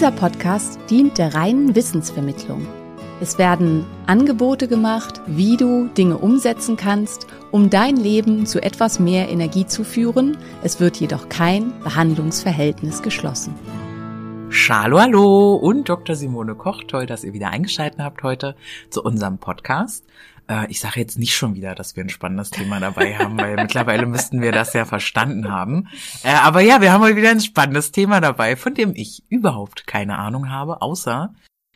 [0.00, 2.66] Dieser Podcast dient der reinen Wissensvermittlung.
[3.20, 9.28] Es werden Angebote gemacht, wie du Dinge umsetzen kannst, um dein Leben zu etwas mehr
[9.28, 10.38] Energie zu führen.
[10.62, 13.54] Es wird jedoch kein Behandlungsverhältnis geschlossen.
[14.70, 16.16] Hallo, hallo und Dr.
[16.16, 16.82] Simone Koch.
[16.84, 18.56] Toll, dass ihr wieder eingeschaltet habt heute
[18.88, 20.06] zu unserem Podcast.
[20.50, 23.56] Äh, Ich sage jetzt nicht schon wieder, dass wir ein spannendes Thema dabei haben, weil
[23.56, 25.88] mittlerweile müssten wir das ja verstanden haben.
[26.24, 29.86] Äh, Aber ja, wir haben heute wieder ein spannendes Thema dabei, von dem ich überhaupt
[29.86, 31.32] keine Ahnung habe, außer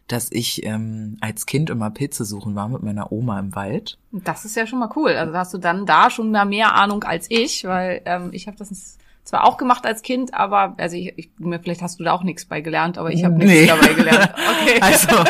[0.07, 3.97] dass ich ähm, als Kind immer Pilze suchen war mit meiner Oma im Wald.
[4.13, 5.13] Das ist ja schon mal cool.
[5.13, 8.59] Also hast du dann da schon mal mehr Ahnung als ich, weil ähm, ich habe
[8.59, 11.31] das zwar auch gemacht als Kind, aber also ich, ich
[11.63, 13.67] vielleicht hast du da auch nichts bei gelernt, aber ich habe nichts Nee.
[13.67, 14.33] dabei gelernt.
[14.65, 14.79] Okay.
[14.81, 15.25] Also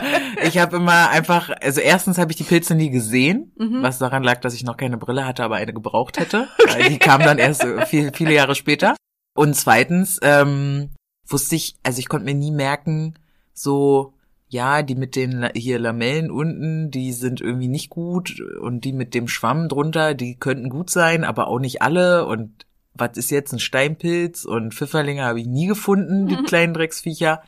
[0.44, 3.82] ich habe immer einfach, also erstens habe ich die Pilze nie gesehen, Mhm.
[3.82, 6.48] was daran lag, dass ich noch keine Brille hatte, aber eine gebraucht hätte.
[6.68, 8.94] Weil die kam dann erst viel, viele Jahre später.
[9.36, 10.90] Und zweitens ähm,
[11.28, 13.14] wusste ich, also ich konnte mir nie merken,
[13.52, 14.12] so
[14.48, 19.14] ja, die mit den hier Lamellen unten, die sind irgendwie nicht gut und die mit
[19.14, 23.52] dem Schwamm drunter, die könnten gut sein, aber auch nicht alle und was ist jetzt
[23.52, 27.42] ein Steinpilz und Pfifferlinge habe ich nie gefunden, die kleinen Drecksviecher.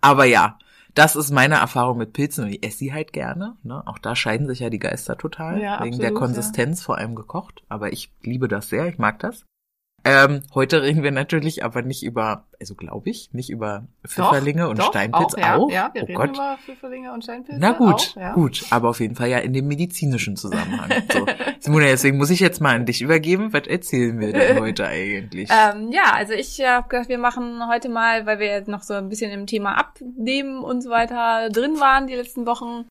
[0.00, 0.58] Aber ja,
[0.94, 3.56] das ist meine Erfahrung mit Pilzen und ich esse sie halt gerne.
[3.62, 3.86] Ne?
[3.86, 5.60] Auch da scheiden sich ja die Geister total.
[5.60, 7.62] Ja, wegen der absolut, Konsistenz, vor allem gekocht.
[7.68, 9.44] Aber ich liebe das sehr, ich mag das.
[10.04, 14.78] Ähm, heute reden wir natürlich aber nicht über, also glaube ich, nicht über Pfifferlinge und
[14.78, 15.38] doch, Steinpilz auch.
[15.38, 15.70] Ja, auch.
[15.70, 16.30] ja wir oh reden Gott.
[16.30, 17.60] über Pfifferlinge und Steinpilze.
[17.60, 18.32] Na gut, auch, ja.
[18.32, 20.90] gut, aber auf jeden Fall ja in dem medizinischen Zusammenhang.
[21.12, 21.26] So.
[21.58, 23.52] Simone, deswegen muss ich jetzt mal an dich übergeben.
[23.52, 25.50] Was erzählen wir denn heute eigentlich?
[25.50, 28.82] Ähm, ja, also ich äh, habe gedacht, wir machen heute mal, weil wir jetzt noch
[28.82, 32.86] so ein bisschen im Thema Abnehmen und so weiter drin waren die letzten Wochen,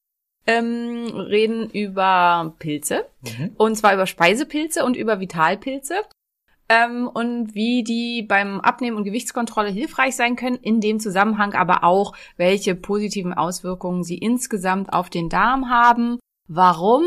[0.45, 3.05] ähm, reden über Pilze.
[3.21, 3.51] Mhm.
[3.57, 5.95] Und zwar über Speisepilze und über Vitalpilze.
[6.69, 11.83] Ähm, und wie die beim Abnehmen und Gewichtskontrolle hilfreich sein können, in dem Zusammenhang aber
[11.83, 17.03] auch, welche positiven Auswirkungen sie insgesamt auf den Darm haben, warum,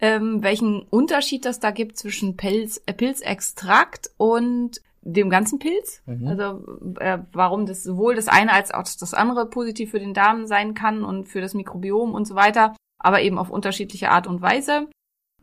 [0.00, 6.02] ähm, welchen Unterschied das da gibt zwischen Pilz, äh, Pilzextrakt und dem ganzen Pilz.
[6.06, 6.26] Mhm.
[6.26, 10.46] Also äh, warum das sowohl das eine als auch das andere positiv für den Darm
[10.46, 14.42] sein kann und für das Mikrobiom und so weiter, aber eben auf unterschiedliche Art und
[14.42, 14.88] Weise.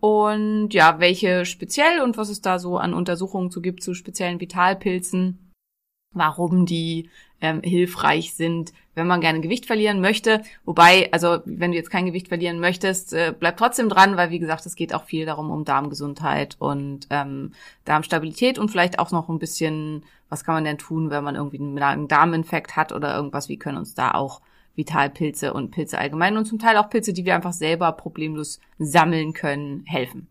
[0.03, 4.41] Und ja, welche speziell und was es da so an Untersuchungen zu gibt zu speziellen
[4.41, 5.53] Vitalpilzen,
[6.11, 7.09] warum die
[7.39, 10.41] ähm, hilfreich sind, wenn man gerne Gewicht verlieren möchte.
[10.65, 14.39] Wobei, also wenn du jetzt kein Gewicht verlieren möchtest, äh, bleib trotzdem dran, weil wie
[14.39, 17.53] gesagt, es geht auch viel darum um Darmgesundheit und ähm,
[17.85, 21.59] Darmstabilität und vielleicht auch noch ein bisschen, was kann man denn tun, wenn man irgendwie
[21.59, 24.41] einen Magen-Darm-Infekt hat oder irgendwas, wie können uns da auch
[24.75, 29.33] Vitalpilze und Pilze allgemein und zum Teil auch Pilze, die wir einfach selber problemlos sammeln
[29.33, 30.27] können, helfen.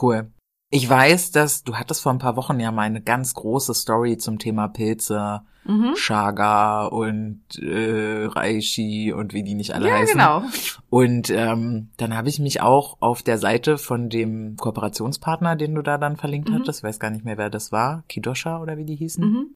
[0.00, 0.30] Cool.
[0.70, 4.18] Ich weiß, dass du hattest vor ein paar Wochen ja mal eine ganz große Story
[4.18, 5.94] zum Thema Pilze, Mhm.
[5.96, 10.14] Chaga und äh, Reishi und wie die nicht alle Ja, heißen.
[10.18, 10.42] genau.
[10.88, 15.82] Und ähm, dann habe ich mich auch auf der Seite von dem Kooperationspartner, den du
[15.82, 16.54] da dann verlinkt Mhm.
[16.54, 19.54] hattest, ich weiß gar nicht mehr, wer das war, Kidosha oder wie die hießen, Mhm.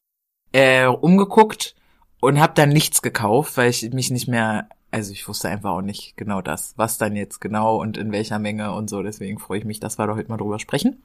[0.51, 1.73] äh, umgeguckt
[2.23, 5.81] und habe dann nichts gekauft, weil ich mich nicht mehr, also ich wusste einfach auch
[5.81, 9.03] nicht genau das, was dann jetzt genau und in welcher Menge und so.
[9.03, 11.03] Deswegen freue ich mich, dass wir da heute mal drüber sprechen,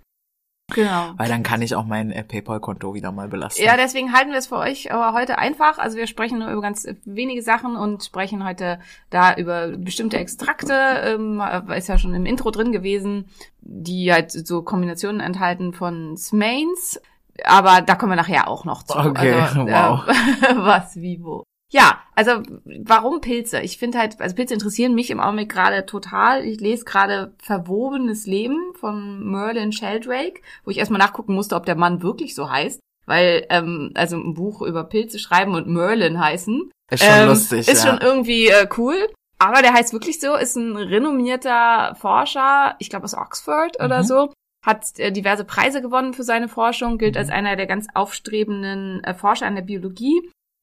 [0.72, 1.14] Genau.
[1.16, 3.64] weil dann kann ich auch mein äh, PayPal-Konto wieder mal belasten.
[3.64, 5.78] Ja, deswegen halten wir es für euch aber heute einfach.
[5.78, 8.78] Also wir sprechen nur über ganz wenige Sachen und sprechen heute
[9.10, 10.72] da über bestimmte Extrakte,
[11.04, 11.42] ähm,
[11.74, 13.24] ist ja schon im Intro drin gewesen,
[13.60, 17.00] die halt so Kombinationen enthalten von Smains.
[17.44, 18.96] Aber da kommen wir nachher auch noch zu.
[18.98, 20.06] Okay, also, wow.
[20.08, 21.44] äh, was, wie, wo.
[21.70, 22.42] Ja, also
[22.84, 23.60] warum Pilze?
[23.60, 26.44] Ich finde halt, also Pilze interessieren mich im Augenblick gerade total.
[26.46, 31.76] Ich lese gerade Verwobenes Leben von Merlin Sheldrake, wo ich erstmal nachgucken musste, ob der
[31.76, 32.80] Mann wirklich so heißt.
[33.04, 36.70] Weil, ähm, also ein Buch über Pilze schreiben und Merlin heißen.
[36.90, 37.90] Ist schon ähm, lustig, Ist ja.
[37.90, 38.96] schon irgendwie äh, cool.
[39.38, 44.04] Aber der heißt wirklich so, ist ein renommierter Forscher, ich glaube aus Oxford oder Mhm.
[44.04, 44.32] so,
[44.68, 47.18] hat äh, diverse Preise gewonnen für seine Forschung, gilt Mhm.
[47.20, 50.20] als einer der ganz aufstrebenden äh, Forscher in der Biologie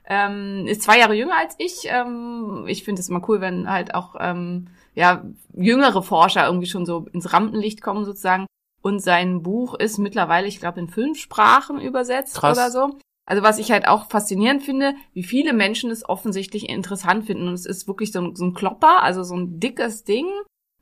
[0.08, 1.86] ähm, ist zwei Jahre jünger als ich.
[1.86, 6.86] Ähm, ich finde es immer cool, wenn halt auch ähm, ja jüngere Forscher irgendwie schon
[6.86, 8.46] so ins Rampenlicht kommen sozusagen.
[8.82, 12.58] Und sein Buch ist mittlerweile, ich glaube, in fünf Sprachen übersetzt Krass.
[12.58, 13.00] oder so.
[13.28, 17.48] Also was ich halt auch faszinierend finde, wie viele Menschen es offensichtlich interessant finden.
[17.48, 20.28] Und es ist wirklich so ein, so ein Klopper, also so ein dickes Ding.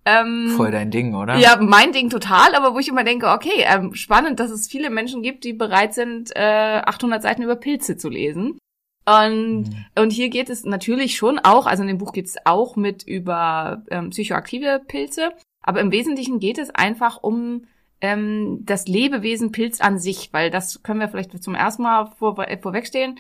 [0.06, 1.38] Ähm, Voll dein Ding, oder?
[1.38, 4.90] ja, mein Ding total, aber wo ich immer denke, okay, ähm, spannend, dass es viele
[4.90, 8.58] Menschen gibt, die bereit sind, äh, 800 Seiten über Pilze zu lesen.
[9.06, 9.86] Und, Mhm.
[9.98, 13.04] und hier geht es natürlich schon auch, also in dem Buch geht es auch mit
[13.04, 17.66] über ähm, psychoaktive Pilze, aber im Wesentlichen geht es einfach um
[18.02, 22.36] ähm, das Lebewesen Pilz an sich, weil das können wir vielleicht zum ersten Mal vor,
[22.62, 23.20] vorwegstehen.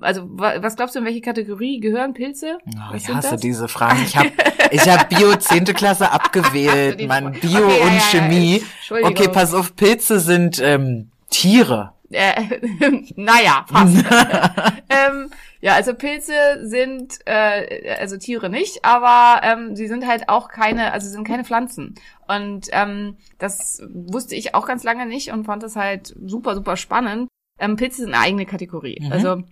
[0.00, 2.58] Also wa- was glaubst du, in welche Kategorie gehören Pilze?
[2.66, 3.40] Oh, ich hasse das?
[3.40, 4.02] diese Fragen.
[4.04, 4.30] Ich habe
[4.70, 5.64] ich hab Bio 10.
[5.66, 7.26] Klasse abgewählt, Mann.
[7.28, 8.62] okay, Bio ja, ja, und ja, Chemie.
[8.78, 9.10] Entschuldigung.
[9.12, 11.92] Okay, pass auf, Pilze sind ähm, Tiere.
[12.10, 12.42] Äh,
[13.16, 13.96] naja, fast.
[14.88, 15.28] ähm,
[15.60, 16.32] ja, also Pilze
[16.62, 21.26] sind, äh, also Tiere nicht, aber ähm, sie sind halt auch keine, also sie sind
[21.26, 21.96] keine Pflanzen.
[22.28, 26.76] Und ähm, das wusste ich auch ganz lange nicht und fand das halt super, super
[26.76, 27.28] spannend.
[27.58, 28.98] Ähm, Pilze sind eine eigene Kategorie.
[29.02, 29.12] Mhm.
[29.12, 29.42] Also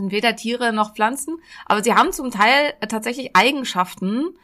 [0.00, 4.36] sind weder Tiere noch Pflanzen, aber sie haben zum Teil tatsächlich Eigenschaften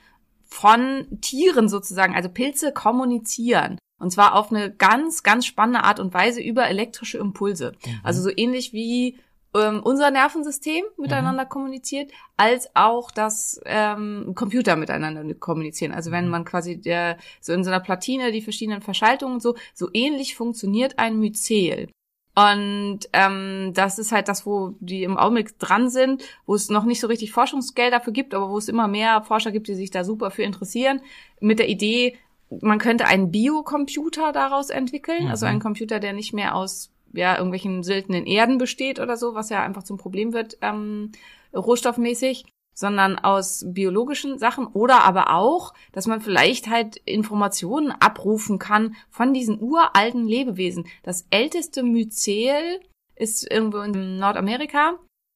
[0.45, 2.15] von Tieren sozusagen.
[2.15, 3.79] Also Pilze kommunizieren.
[3.99, 7.73] Und zwar auf eine ganz, ganz spannende Art und Weise über elektrische Impulse.
[8.03, 9.19] Also so ähnlich wie
[9.55, 15.93] ähm, unser Nervensystem miteinander kommuniziert, als auch das ähm, Computer miteinander kommunizieren.
[15.93, 19.57] Also wenn man quasi der, so in so einer Platine die verschiedenen Verschaltungen und so,
[19.75, 21.89] so ähnlich funktioniert ein Myzel.
[22.35, 26.85] Und ähm, das ist halt das, wo die im Augenblick dran sind, wo es noch
[26.85, 29.91] nicht so richtig Forschungsgeld dafür gibt, aber wo es immer mehr Forscher gibt, die sich
[29.91, 31.01] da super für interessieren,
[31.41, 32.17] mit der Idee,
[32.61, 37.83] man könnte einen Biocomputer daraus entwickeln, also einen Computer, der nicht mehr aus ja, irgendwelchen
[37.83, 41.13] seltenen Erden besteht oder so, was ja einfach zum Problem wird, ähm,
[41.55, 42.45] rohstoffmäßig,
[42.81, 49.35] sondern aus biologischen Sachen oder aber auch, dass man vielleicht halt Informationen abrufen kann von
[49.35, 50.87] diesen uralten Lebewesen.
[51.03, 52.81] Das älteste Myzel
[53.15, 54.95] ist irgendwo in Nordamerika,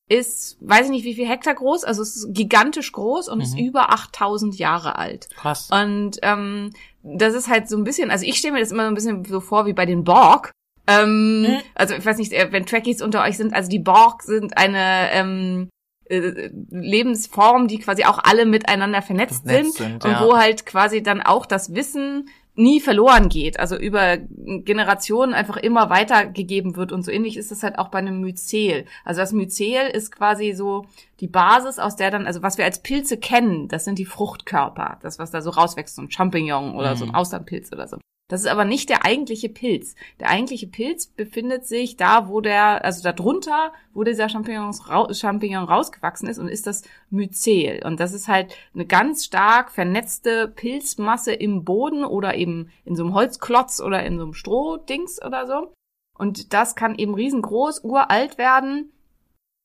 [0.09, 3.59] ist, weiß ich nicht wie viel Hektar groß, also es ist gigantisch groß und ist
[3.59, 5.29] über 8000 Jahre alt.
[5.37, 5.69] Krass.
[5.71, 6.71] Und ähm,
[7.03, 9.25] das ist halt so ein bisschen, also ich stelle mir das immer so ein bisschen
[9.25, 10.51] so vor wie bei den Borg.
[10.87, 11.61] Ähm, Mhm.
[11.75, 15.11] Also ich weiß nicht, äh, wenn Trekkies unter euch sind, also die Borg sind eine
[15.13, 15.69] ähm,
[16.07, 20.25] äh, Lebensform, die quasi auch alle miteinander vernetzt Vernetzt sind, sind, und ja.
[20.25, 25.91] wo halt quasi dann auch das Wissen nie verloren geht, also über Generationen einfach immer
[25.91, 28.85] weitergegeben wird und so ähnlich ist es halt auch bei einem Myzel.
[29.05, 30.87] Also das Myzel ist quasi so
[31.19, 34.99] die Basis, aus der dann, also was wir als Pilze kennen, das sind die Fruchtkörper,
[35.03, 37.17] das was da so rauswächst, so ein Champignon oder so ein Mhm.
[37.17, 37.99] Austernpilz oder so.
[38.29, 39.95] Das ist aber nicht der eigentliche Pilz.
[40.19, 45.13] Der eigentliche Pilz befindet sich da, wo der, also da drunter, wo dieser Champignons, rau-
[45.13, 47.83] Champignon rausgewachsen ist und ist das Myzel.
[47.85, 53.05] Und das ist halt eine ganz stark vernetzte Pilzmasse im Boden oder eben in so
[53.05, 55.75] einem Holzklotz oder in so einem Strohdings oder so.
[56.17, 58.91] Und das kann eben riesengroß, uralt werden.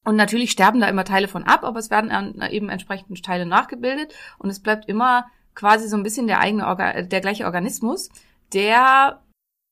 [0.06, 4.14] Und natürlich sterben da immer Teile von ab, aber es werden eben entsprechend Teile nachgebildet
[4.38, 8.10] und es bleibt immer quasi so ein bisschen der eigene Orga der gleiche Organismus,
[8.54, 9.22] der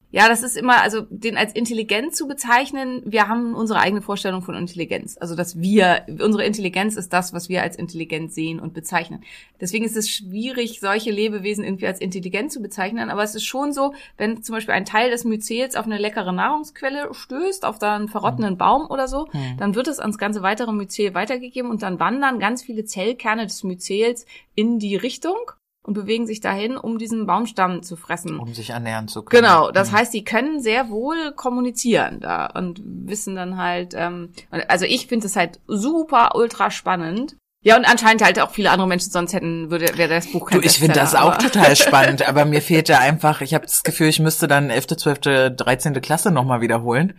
[0.10, 4.42] ja, das ist immer, also den als intelligent zu bezeichnen, wir haben unsere eigene Vorstellung
[4.42, 5.18] von Intelligenz.
[5.20, 9.26] Also dass wir, unsere Intelligenz ist das, was wir als intelligent sehen und bezeichnen.
[9.60, 13.10] Deswegen ist es schwierig, solche Lebewesen irgendwie als intelligent zu bezeichnen.
[13.10, 16.32] Aber es ist schon so, wenn zum Beispiel ein Teil des Myzels auf eine leckere
[16.32, 21.16] Nahrungsquelle stößt, auf einen verrottenden Baum oder so, dann wird es ans ganze weitere Myzel
[21.16, 25.36] weitergegeben und dann wandern ganz viele Zellkerne des Myzels in die Richtung
[25.88, 28.38] und bewegen sich dahin, um diesen Baumstamm zu fressen.
[28.40, 29.42] Um sich ernähren zu können.
[29.42, 29.96] Genau, das Mhm.
[29.96, 34.34] heißt, die können sehr wohl kommunizieren da und wissen dann halt, ähm,
[34.68, 37.38] also ich finde es halt super ultra spannend.
[37.64, 40.62] Ja, und anscheinend halt auch viele andere Menschen, sonst hätten, würde, wäre das Buch kein
[40.62, 43.84] Du, ich finde das auch total spannend, aber mir fehlt da einfach, ich habe das
[43.84, 46.00] Gefühl, ich müsste dann 11., 12., 13.
[46.02, 47.18] Klasse nochmal wiederholen,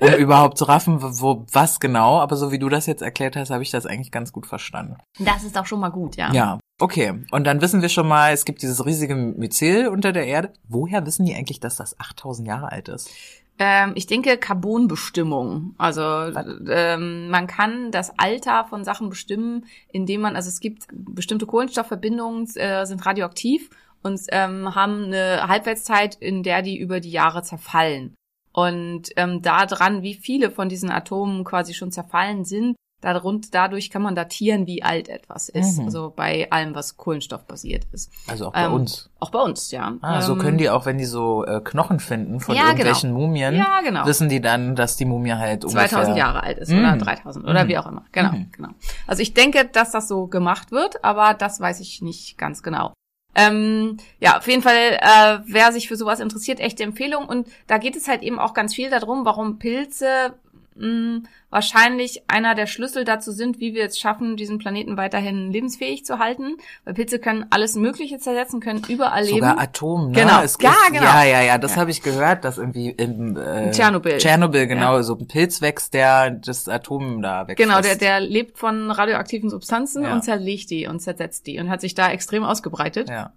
[0.00, 2.18] um überhaupt zu raffen, wo, was genau.
[2.18, 4.96] Aber so wie du das jetzt erklärt hast, habe ich das eigentlich ganz gut verstanden.
[5.18, 6.32] Das ist auch schon mal gut, ja.
[6.32, 7.24] Ja, okay.
[7.30, 10.52] Und dann wissen wir schon mal, es gibt dieses riesige Myzel unter der Erde.
[10.68, 13.10] Woher wissen die eigentlich, dass das 8000 Jahre alt ist?
[13.58, 15.74] Ähm, ich denke Carbonbestimmung.
[15.78, 21.46] Also ähm, man kann das Alter von Sachen bestimmen, indem man, also es gibt bestimmte
[21.46, 23.70] Kohlenstoffverbindungen, äh, sind radioaktiv
[24.02, 28.14] und ähm, haben eine Halbwertszeit, in der die über die Jahre zerfallen.
[28.52, 32.76] Und ähm, da dran, wie viele von diesen Atomen quasi schon zerfallen sind,
[33.12, 35.78] darunter, dadurch kann man datieren, wie alt etwas ist.
[35.78, 35.84] Mhm.
[35.86, 38.10] Also bei allem, was kohlenstoffbasiert ist.
[38.26, 39.10] Also auch bei Ähm, uns.
[39.20, 39.94] Auch bei uns, ja.
[40.02, 43.12] Ah, so Ähm, können die auch, wenn die so äh, Knochen finden von Ja, irgendwelchen
[43.12, 44.04] Mumien, Ja, genau.
[44.06, 46.16] wissen die dann, dass die Mumie halt 2000 ungefähr...
[46.16, 46.98] Jahre alt ist oder Mhm.
[47.00, 47.68] 3000 oder Mhm.
[47.68, 48.04] wie auch immer.
[48.12, 48.50] Genau, Mhm.
[48.52, 48.68] genau.
[49.06, 52.92] Also ich denke, dass das so gemacht wird, aber das weiß ich nicht ganz genau.
[53.36, 57.26] Ähm, ja, auf jeden Fall, äh, wer sich für sowas interessiert, echte Empfehlung.
[57.26, 60.34] Und da geht es halt eben auch ganz viel darum, warum Pilze
[60.76, 66.04] mh, wahrscheinlich einer der Schlüssel dazu sind, wie wir es schaffen, diesen Planeten weiterhin lebensfähig
[66.04, 66.56] zu halten.
[66.84, 69.60] Weil Pilze können alles Mögliche zersetzen, können überall Sogar leben.
[69.60, 70.20] Atom, ne?
[70.20, 70.42] Genau.
[70.42, 71.02] Es Ja, ist- genau.
[71.04, 71.80] Ja, ja, ja, das Ja.
[71.82, 74.18] habe ich gehört, dass irgendwie im äh, In Tschernobyl.
[74.18, 77.68] Tschernobyl, genau, so ein Pilz wächst, der das Atom da wegfrisst.
[77.68, 80.12] Genau, der, der lebt von radioaktiven Substanzen Ja.
[80.12, 83.08] und zerlegt die und zersetzt die und hat sich da extrem ausgebreitet.
[83.08, 83.32] Ja.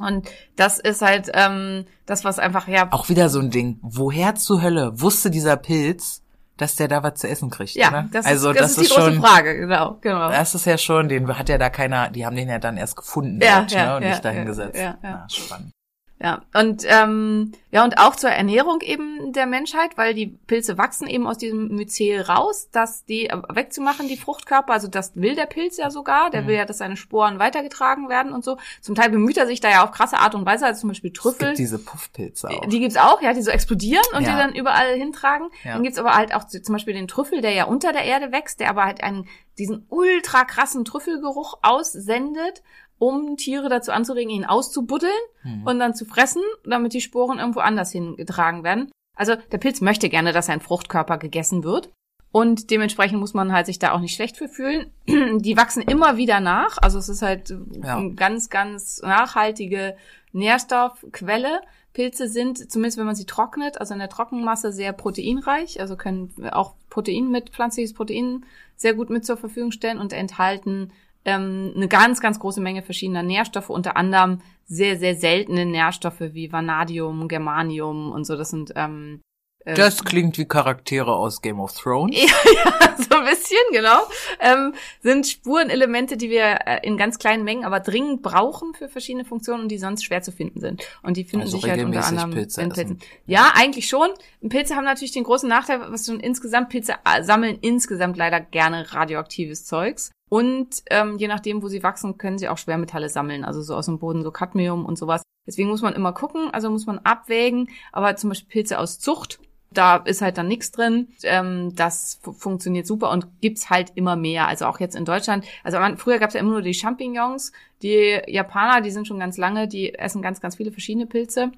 [0.00, 3.80] Und das ist halt ähm, das, was einfach, ja, Auch wieder so ein Ding.
[3.82, 6.22] Woher zur Hölle wusste dieser Pilz,
[6.58, 7.74] dass der da was zu essen kriegt?
[7.74, 8.08] ja, ne?
[8.12, 10.28] das, also ist, das, ist die große schon, Frage, genau, genau.
[10.30, 12.96] Das ist ja schon, den hat ja da keiner, die haben den ja dann erst
[12.96, 14.76] gefunden Ja, dort, ja, ne, und ja, nicht dahin ja, gesetzt.
[14.76, 14.96] ja, ja.
[15.02, 15.72] Na, spannend.
[16.20, 21.06] Ja, und ähm, ja, und auch zur Ernährung eben der Menschheit, weil die Pilze wachsen
[21.06, 25.46] eben aus diesem Myzel raus, dass die äh, wegzumachen, die Fruchtkörper, also das will der
[25.46, 26.46] Pilz ja sogar, der Mhm.
[26.48, 28.58] will ja, dass seine Sporen weitergetragen werden und so.
[28.80, 31.12] Zum Teil bemüht er sich da ja auf krasse Art und Weise, also zum Beispiel
[31.14, 31.46] Es Trüffel.
[31.48, 32.66] gibt diese Puffpilze auch.
[32.66, 34.30] Die gibt's auch, ja, die so explodieren und Ja.
[34.32, 35.48] die dann überall hintragen.
[35.62, 35.74] Ja.
[35.74, 38.58] Dann gibt's aber halt auch zum Beispiel den Trüffel, der ja unter der Erde wächst,
[38.58, 42.62] der aber halt einen, diesen ultra krassen Trüffelgeruch aussendet,
[42.98, 45.12] um Tiere dazu anzuregen, ihn auszubuddeln
[45.42, 45.62] Hm.
[45.64, 48.90] und dann zu fressen, damit die Sporen irgendwo anders hingetragen werden.
[49.16, 51.90] Also der Pilz möchte gerne, dass sein Fruchtkörper gegessen wird.
[52.30, 54.92] Und dementsprechend muss man halt sich da auch nicht schlecht für fühlen.
[55.06, 56.76] Die wachsen immer wieder nach.
[56.80, 57.96] Also es ist halt Ja.
[57.96, 59.96] eine ganz, ganz nachhaltige
[60.32, 61.60] Nährstoffquelle.
[61.94, 66.32] Pilze sind, zumindest wenn man sie trocknet, also in der Trockenmasse sehr proteinreich, also können
[66.52, 68.44] auch Protein mit, pflanzliches Protein
[68.76, 70.92] sehr gut mit zur Verfügung stellen und enthalten
[71.24, 76.52] ähm, eine ganz, ganz große Menge verschiedener Nährstoffe, unter anderem sehr, sehr seltene Nährstoffe wie
[76.52, 78.36] Vanadium, Germanium und so.
[78.36, 79.20] Das sind ähm,
[79.64, 82.16] äh, Das klingt wie Charaktere aus Game of Thrones.
[82.20, 84.00] ja, so ein bisschen, genau.
[84.40, 89.24] Ähm, sind Spurenelemente, die wir äh, in ganz kleinen Mengen, aber dringend brauchen für verschiedene
[89.24, 90.86] Funktionen und die sonst schwer zu finden sind.
[91.02, 92.98] Und die finden Also sich halt unter anderem Pilze in essen.
[92.98, 93.10] Pilzen.
[93.26, 94.08] Ja, eigentlich schon.
[94.48, 98.92] Pilze haben natürlich den großen Nachteil, was schon insgesamt, Pilze äh, sammeln insgesamt leider gerne
[98.92, 100.10] radioaktives Zeugs.
[100.28, 103.86] Und ähm, je nachdem, wo sie wachsen, können sie auch Schwermetalle sammeln, also so aus
[103.86, 105.22] dem Boden, so Cadmium und sowas.
[105.46, 107.68] Deswegen muss man immer gucken, also muss man abwägen.
[107.92, 111.08] Aber zum Beispiel Pilze aus Zucht, da ist halt dann nichts drin.
[111.22, 114.46] Ähm, das fu- funktioniert super und gibt's halt immer mehr.
[114.48, 115.46] Also auch jetzt in Deutschland.
[115.64, 117.52] Also man, früher gab's ja immer nur die Champignons.
[117.82, 121.52] Die Japaner, die sind schon ganz lange, die essen ganz, ganz viele verschiedene Pilze.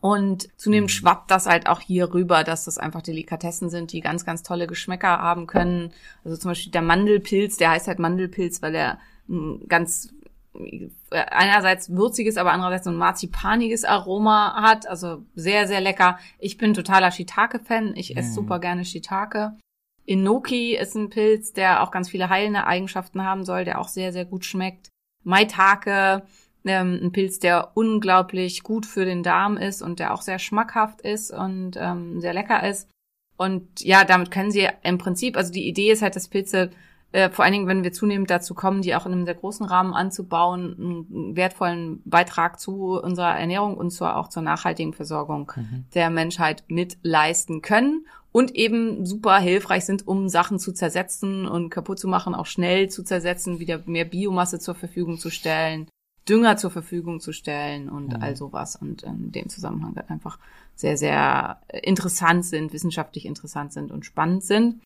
[0.00, 4.24] Und zunehmend schwappt das halt auch hier rüber, dass das einfach Delikatessen sind, die ganz,
[4.24, 5.92] ganz tolle Geschmäcker haben können.
[6.24, 10.12] Also zum Beispiel der Mandelpilz, der heißt halt Mandelpilz, weil er ein ganz
[10.54, 14.86] äh, einerseits würziges, aber andererseits so ein marzipaniges Aroma hat.
[14.86, 16.18] Also sehr, sehr lecker.
[16.38, 17.96] Ich bin totaler Shiitake-Fan.
[17.96, 18.34] Ich esse Mhm.
[18.34, 19.56] super gerne Shiitake.
[20.04, 24.12] Inoki ist ein Pilz, der auch ganz viele heilende Eigenschaften haben soll, der auch sehr,
[24.12, 24.88] sehr gut schmeckt.
[25.24, 26.22] Maitake,
[26.68, 31.00] ähm, ein Pilz, der unglaublich gut für den Darm ist und der auch sehr schmackhaft
[31.00, 32.88] ist und ähm, sehr lecker ist.
[33.36, 36.70] Und ja, damit können sie im Prinzip, also die Idee ist halt, dass Pilze,
[37.12, 39.64] äh, vor allen Dingen, wenn wir zunehmend dazu kommen, die auch in einem sehr großen
[39.64, 45.84] Rahmen anzubauen, einen wertvollen Beitrag zu unserer Ernährung und zwar auch zur nachhaltigen Versorgung Mhm.
[45.94, 51.70] der Menschheit mit leisten können und eben super hilfreich sind, um Sachen zu zersetzen und
[51.70, 55.88] kaputt zu machen, auch schnell zu zersetzen, wieder mehr Biomasse zur Verfügung zu stellen,
[56.28, 58.22] Dünger zur Verfügung zu stellen und Mhm.
[58.22, 60.38] all sowas und in dem Zusammenhang halt einfach
[60.74, 64.80] sehr, sehr interessant sind, wissenschaftlich interessant sind und spannend sind.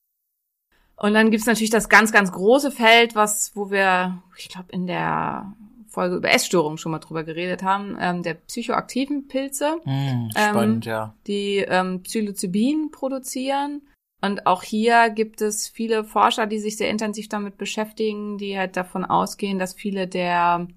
[0.96, 4.87] Und dann gibt's natürlich das ganz, ganz große Feld, was, wo wir, ich glaube, in
[4.87, 5.52] der
[5.88, 11.14] Folge über Essstörungen schon mal drüber geredet haben, ähm, der psychoaktiven Pilze Hm, spannend, ja.
[11.26, 13.82] die ähm, Psilocybin produzieren.
[14.22, 18.76] Und auch hier gibt es viele Forscher, die sich sehr intensiv damit beschäftigen, die halt
[18.76, 20.68] davon ausgehen, dass viele der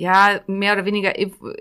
[0.00, 1.12] ja mehr oder weniger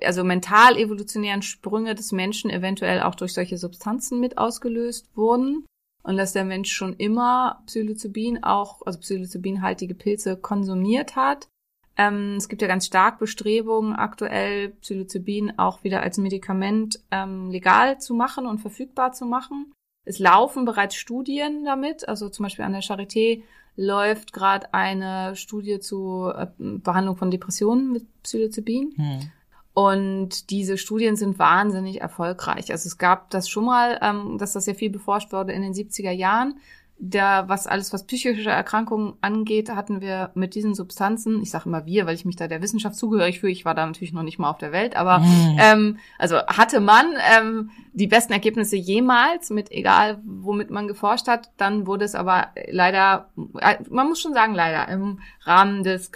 [0.01, 5.65] also mental evolutionären Sprünge des Menschen eventuell auch durch solche Substanzen mit ausgelöst wurden
[6.03, 11.49] und dass der Mensch schon immer Psilocybin auch also Psilocybinhaltige Pilze konsumiert hat.
[11.97, 17.99] Ähm, es gibt ja ganz stark Bestrebungen, aktuell Psilocybin auch wieder als Medikament ähm, legal
[17.99, 19.73] zu machen und verfügbar zu machen.
[20.05, 23.43] Es laufen bereits Studien damit, also zum Beispiel an der Charité
[23.79, 28.93] läuft gerade eine Studie zur äh, Behandlung von Depressionen mit Psilocybin.
[28.97, 29.31] Hm.
[29.73, 32.71] Und diese Studien sind wahnsinnig erfolgreich.
[32.71, 35.73] Also es gab das schon mal, ähm, dass das ja viel beforscht wurde in den
[35.73, 36.59] 70er Jahren.
[37.01, 41.85] Da, was alles, was psychische Erkrankungen angeht, hatten wir mit diesen Substanzen, ich sage immer
[41.85, 44.37] wir, weil ich mich da der Wissenschaft zugehörig fühle, ich war da natürlich noch nicht
[44.37, 45.57] mal auf der Welt, aber Mhm.
[45.57, 51.51] ähm, also hatte man ähm, die besten Ergebnisse jemals, mit egal womit man geforscht hat,
[51.57, 53.29] dann wurde es aber leider,
[53.59, 56.11] äh, man muss schon sagen leider, im Rahmen des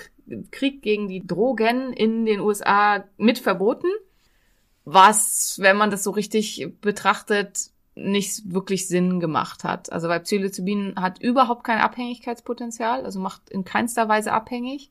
[0.51, 3.87] Krieg gegen die Drogen in den USA mit verboten,
[4.85, 9.91] was, wenn man das so richtig betrachtet, nicht wirklich Sinn gemacht hat.
[9.91, 14.89] Also weil Psilocybin hat überhaupt kein Abhängigkeitspotenzial, also macht in keinster Weise abhängig.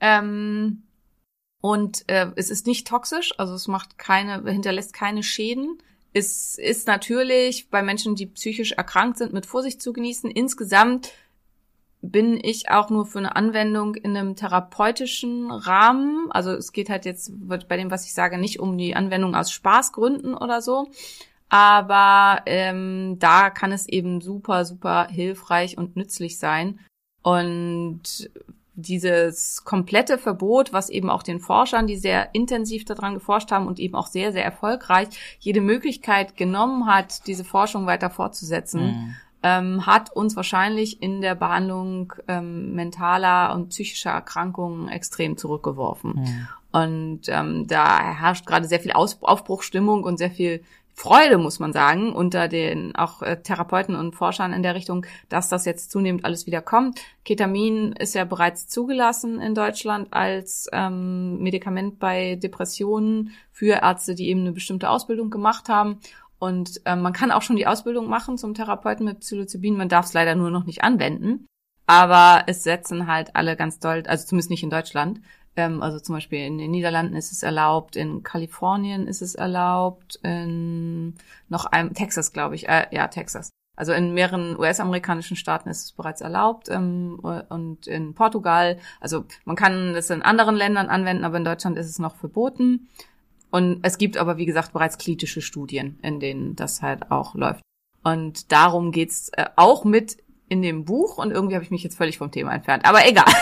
[0.00, 0.82] Ähm,
[1.60, 5.78] und äh, es ist nicht toxisch, also es macht keine, hinterlässt keine Schäden.
[6.12, 10.30] Es ist natürlich bei Menschen, die psychisch erkrankt sind, mit Vorsicht zu genießen.
[10.30, 11.12] Insgesamt
[12.02, 16.30] bin ich auch nur für eine Anwendung in einem therapeutischen Rahmen.
[16.30, 19.34] Also es geht halt jetzt wird bei dem, was ich sage, nicht um die Anwendung
[19.34, 20.90] aus Spaßgründen oder so.
[21.54, 26.80] Aber ähm, da kann es eben super, super hilfreich und nützlich sein.
[27.22, 28.28] Und
[28.74, 33.78] dieses komplette Verbot, was eben auch den Forschern, die sehr intensiv daran geforscht haben und
[33.78, 35.06] eben auch sehr, sehr erfolgreich
[35.38, 39.14] jede Möglichkeit genommen hat, diese Forschung weiter fortzusetzen, Mhm.
[39.44, 46.14] ähm, hat uns wahrscheinlich in der Behandlung ähm, mentaler und psychischer Erkrankungen extrem zurückgeworfen.
[46.16, 46.48] Mhm.
[46.72, 50.64] Und ähm, da herrscht gerade sehr viel Aus Aufbruchstimmung und sehr viel
[50.96, 55.48] Freude, muss man sagen, unter den auch äh, Therapeuten und Forschern in der Richtung, dass
[55.48, 57.00] das jetzt zunehmend alles wieder kommt.
[57.24, 64.28] Ketamin ist ja bereits zugelassen in Deutschland als ähm, Medikament bei Depressionen für Ärzte, die
[64.28, 65.98] eben eine bestimmte Ausbildung gemacht haben.
[66.38, 69.76] Und ähm, man kann auch schon die Ausbildung machen zum Therapeuten mit Psilocybin.
[69.76, 71.46] Man darf es leider nur noch nicht anwenden.
[71.86, 75.20] Aber es setzen halt alle ganz doll, also zumindest nicht in Deutschland.
[75.56, 80.18] Ähm, also zum Beispiel in den Niederlanden ist es erlaubt, in Kalifornien ist es erlaubt,
[80.22, 81.14] in
[81.48, 83.50] noch einem Texas, glaube ich, äh, ja Texas.
[83.76, 87.18] Also in mehreren US-amerikanischen Staaten ist es bereits erlaubt ähm,
[87.48, 88.78] und in Portugal.
[89.00, 92.88] Also man kann es in anderen Ländern anwenden, aber in Deutschland ist es noch verboten.
[93.50, 97.62] Und es gibt aber, wie gesagt, bereits klinische Studien, in denen das halt auch läuft.
[98.04, 101.96] Und darum geht's äh, auch mit in dem Buch und irgendwie habe ich mich jetzt
[101.96, 102.84] völlig vom Thema entfernt.
[102.84, 103.24] Aber egal.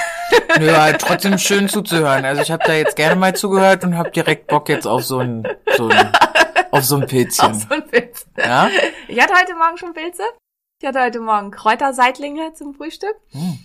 [0.60, 2.24] Ja, trotzdem schön zuzuhören.
[2.24, 5.18] Also ich habe da jetzt gerne mal zugehört und habe direkt Bock jetzt auf so
[5.18, 6.10] ein, so ein
[6.70, 7.50] auf so ein Pilzchen.
[7.50, 8.26] Auf so ein Pilz.
[8.38, 8.70] Ja?
[9.08, 10.22] Ich hatte heute Morgen schon Pilze.
[10.80, 13.14] Ich hatte heute Morgen Kräuterseitlinge zum Frühstück.
[13.30, 13.58] Hm.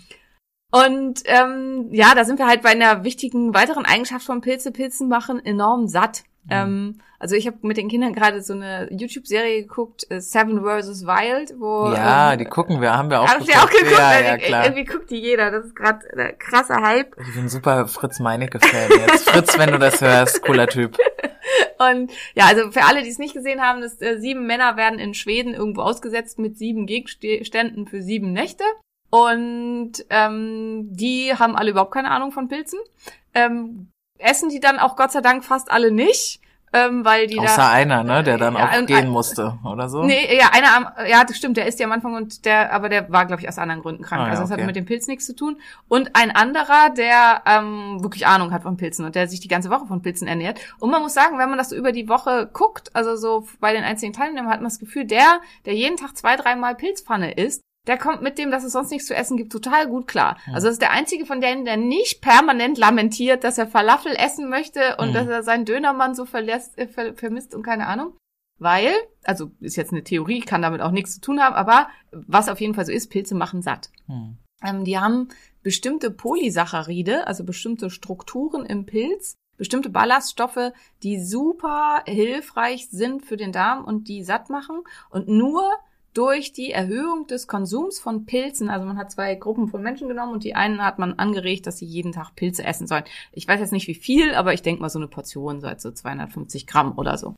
[0.71, 4.71] Und ähm, ja, da sind wir halt bei einer wichtigen weiteren Eigenschaft von Pilze.
[4.71, 6.23] Pilzen machen enorm satt.
[6.49, 11.05] Ähm, also ich habe mit den Kindern gerade so eine YouTube-Serie geguckt, äh, Seven vs.
[11.05, 13.91] Wild, wo Ja, ähm, die gucken wir, haben wir auch Habt ihr auch geguckt?
[13.91, 14.65] Ja, ja, klar.
[14.65, 15.49] Irgendwie guckt die jeder.
[15.49, 17.15] Das ist gerade ein krasser Hype.
[17.19, 19.29] Ich bin super Fritz Meinecke-Fan jetzt.
[19.29, 20.97] Fritz, wenn du das hörst, cooler Typ.
[21.79, 24.99] Und ja, also für alle, die es nicht gesehen haben, das, äh, sieben Männer werden
[24.99, 28.63] in Schweden irgendwo ausgesetzt mit sieben Gegenständen für sieben Nächte.
[29.09, 32.79] Und ähm, die haben alle überhaupt keine Ahnung von Pilzen.
[33.33, 36.39] Ähm, essen die dann auch Gott sei Dank fast alle nicht,
[36.73, 37.71] ähm, weil die Außer da.
[37.71, 40.03] einer, ne, der dann Ja, auch gehen ein- musste, oder so?
[40.03, 42.89] Nee, ja, einer am, ja, das stimmt, der ist ja am Anfang und der, aber
[42.89, 44.21] der war, glaube ich, aus anderen Gründen krank.
[44.21, 44.61] Ah, ja, also das okay.
[44.61, 45.61] hat mit dem Pilz nichts zu tun.
[45.87, 49.69] Und ein anderer, der ähm, wirklich Ahnung hat von Pilzen und der sich die ganze
[49.69, 50.59] Woche von Pilzen ernährt.
[50.79, 53.71] Und man muss sagen, wenn man das so über die Woche guckt, also so bei
[53.71, 57.61] den einzelnen Teilnehmern, hat man das Gefühl, der, der jeden Tag zwei, dreimal Pilzpfanne isst,
[57.87, 60.37] der kommt mit dem, dass es sonst nichts zu essen gibt, total gut klar.
[60.53, 64.49] Also das ist der einzige von denen, der nicht permanent lamentiert, dass er Falafel essen
[64.49, 65.13] möchte und Mhm.
[65.13, 68.13] dass er seinen Dönermann so verlässt, äh, ver vermisst und keine Ahnung.
[68.59, 68.91] Weil,
[69.23, 72.59] also ist jetzt eine Theorie, kann damit auch nichts zu tun haben, aber was auf
[72.59, 73.89] jeden Fall so ist, Pilze machen satt.
[74.07, 74.37] Hm.
[74.63, 75.29] Ähm, die haben
[75.61, 80.71] bestimmte Polysaccharide, also bestimmte Strukturen im Pilz, bestimmte Ballaststoffe,
[81.03, 84.81] die super hilfreich sind für den Darm und die satt machen.
[85.09, 85.63] Und nur
[86.17, 90.33] durch die Erhöhung des Konsums von Pilzen, also man hat zwei Gruppen von Menschen genommen
[90.33, 93.03] und die einen hat man angeregt, dass sie jeden Tag Pilze essen sollen.
[93.31, 95.91] Ich weiß jetzt nicht wie viel, aber ich denke mal so eine Portion, so, so
[95.91, 97.35] 250 Gramm oder so.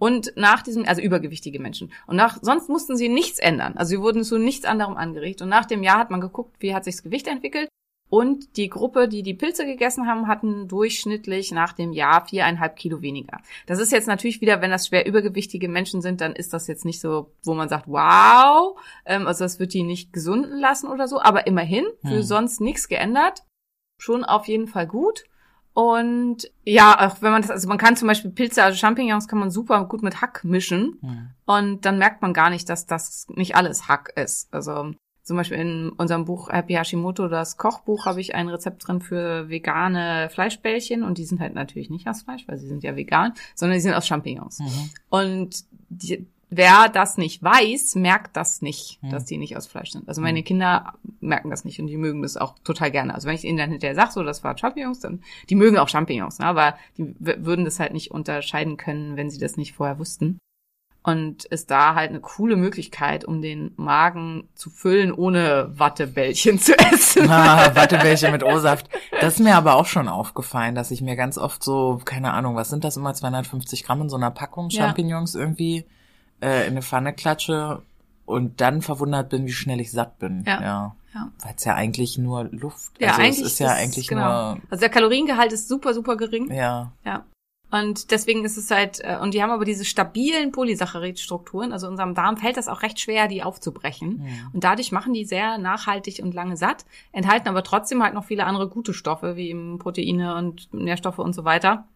[0.00, 1.92] Und nach diesem, also übergewichtige Menschen.
[2.06, 3.76] Und nach, sonst mussten sie nichts ändern.
[3.76, 5.42] Also sie wurden zu nichts anderem angeregt.
[5.42, 7.68] Und nach dem Jahr hat man geguckt, wie hat sich das Gewicht entwickelt.
[8.10, 13.00] Und die Gruppe, die die Pilze gegessen haben, hatten durchschnittlich nach dem Jahr viereinhalb Kilo
[13.02, 13.38] weniger.
[13.66, 16.84] Das ist jetzt natürlich wieder, wenn das schwer übergewichtige Menschen sind, dann ist das jetzt
[16.84, 21.06] nicht so, wo man sagt, wow, ähm, also das wird die nicht gesunden lassen oder
[21.06, 21.20] so.
[21.20, 22.22] Aber immerhin, für Hm.
[22.22, 23.44] sonst nichts geändert.
[23.98, 25.24] Schon auf jeden Fall gut.
[25.72, 29.38] Und ja, auch wenn man das, also man kann zum Beispiel Pilze, also Champignons kann
[29.38, 30.98] man super gut mit Hack mischen.
[31.00, 31.30] Hm.
[31.46, 34.52] Und dann merkt man gar nicht, dass das nicht alles Hack ist.
[34.52, 34.94] Also
[35.30, 39.48] zum Beispiel in unserem Buch Happy Hashimoto, das Kochbuch, habe ich ein Rezept drin für
[39.48, 41.04] vegane Fleischbällchen.
[41.04, 43.80] Und die sind halt natürlich nicht aus Fleisch, weil sie sind ja vegan, sondern die
[43.80, 44.58] sind aus Champignons.
[44.58, 44.90] Mhm.
[45.08, 49.10] Und die, wer das nicht weiß, merkt das nicht, Hm.
[49.10, 50.08] dass die nicht aus Fleisch sind.
[50.08, 53.14] Also meine Kinder merken das nicht und die mögen das auch total gerne.
[53.14, 55.88] Also wenn ich ihnen dann hinterher sage, so, das war Champignons, dann, die mögen auch
[55.88, 56.46] Champignons, ne?
[56.46, 60.40] aber die würden das halt nicht unterscheiden können, wenn sie das nicht vorher wussten.
[61.02, 66.78] Und ist da halt eine coole Möglichkeit, um den Magen zu füllen, ohne Wattebällchen zu
[66.78, 67.30] essen.
[67.30, 68.90] Ah, Wattebällchen mit O-Saft.
[69.18, 72.54] Das ist mir aber auch schon aufgefallen, dass ich mir ganz oft so, keine Ahnung,
[72.54, 74.84] was sind das immer, 250 Gramm in so einer Packung Ja.
[74.84, 75.86] Champignons irgendwie
[76.42, 77.80] äh, in eine Pfanne klatsche
[78.26, 80.44] und dann verwundert bin, wie schnell ich satt bin.
[80.46, 80.60] Ja.
[80.60, 80.96] ja.
[81.14, 81.28] Ja.
[81.42, 84.52] Weil es ja eigentlich nur Luft Ja, also eigentlich es ist ja eigentlich genau.
[84.52, 86.52] nur, Also der Kaloriengehalt ist super, super gering.
[86.52, 86.92] ja.
[87.04, 87.24] Ja.
[87.70, 92.14] Und deswegen ist es halt, äh, und die haben aber diese stabilen Polysaccharidstrukturen, also unserem
[92.14, 94.18] Darm fällt das auch recht schwer, die aufzubrechen.
[94.18, 94.50] Mhm.
[94.52, 98.44] Und dadurch machen die sehr nachhaltig und lange satt, enthalten aber trotzdem halt noch viele
[98.44, 101.86] andere gute Stoffe, wie eben Proteine und Nährstoffe und so weiter.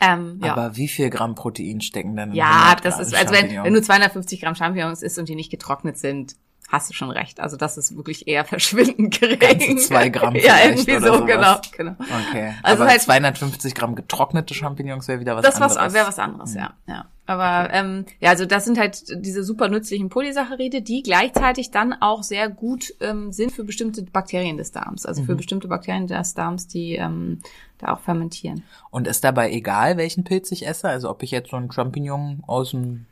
[0.00, 0.52] Ähm, ja.
[0.52, 3.72] Aber wie viel Gramm Protein stecken denn in ja, 100 das ist, also wenn, wenn
[3.72, 6.34] du 250 Gramm Champignons isst und die nicht getrocknet sind,
[6.68, 7.40] hast du schon recht.
[7.40, 9.38] Also das ist wirklich eher verschwindend gering.
[9.38, 11.70] Ganze zwei Gramm ja, irgendwie so, genau, sowas.
[11.76, 11.92] genau.
[12.30, 12.54] Okay.
[12.62, 15.76] Also aber halt- 250 Gramm getrocknete Champignons wäre wieder was das anderes.
[15.76, 17.04] was wäre was anderes, ja, ja.
[17.26, 22.22] Aber ähm, ja, also das sind halt diese super nützlichen Polysaccharide, die gleichzeitig dann auch
[22.22, 25.26] sehr gut ähm, sind für bestimmte Bakterien des Darms, also Mhm.
[25.26, 27.40] für bestimmte Bakterien des Darms, die ähm,
[27.78, 28.62] da auch fermentieren.
[28.90, 30.86] Und ist dabei egal, welchen Pilz ich esse?
[30.88, 33.06] Also ob ich jetzt so einen Champignon aus dem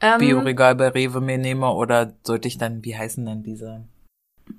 [0.00, 3.84] Ähm, Bioregal bei Rewe mir nehme oder sollte ich dann, wie heißen denn diese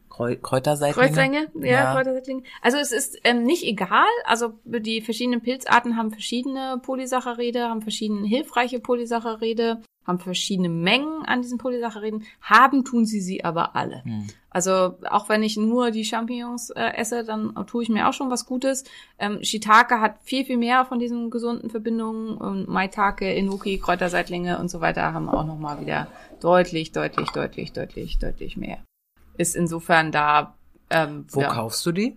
[0.10, 1.12] Kräu Kräuterseitlinge?
[1.12, 1.94] Kreuzlinge, ja, Ja.
[1.94, 2.44] Kräuterseitlinge.
[2.62, 4.08] Also es ist ähm, nicht egal.
[4.26, 11.42] Also die verschiedenen Pilzarten haben verschiedene Polysaccharide, haben verschiedene hilfreiche Polysaccharide, haben verschiedene Mengen an
[11.42, 12.24] diesen Polysacchariden.
[12.42, 14.04] Haben tun sie sie aber alle.
[14.04, 14.28] Hm.
[14.56, 18.32] Also auch wenn ich nur die Champignons äh, esse, dann tue ich mir auch schon
[18.32, 18.86] was Gutes.
[19.20, 24.70] Ähm, Shiitake hat viel, viel mehr von diesen gesunden Verbindungen und Maitake, Enoki, Kräuterseitlinge und
[24.70, 26.08] so weiter haben auch nochmal wieder
[26.40, 28.78] deutlich, deutlich, deutlich, deutlich, deutlich mehr.
[29.36, 30.56] Ist insofern da.
[30.90, 31.50] Ähm, Wo ja.
[31.50, 32.16] kaufst du die?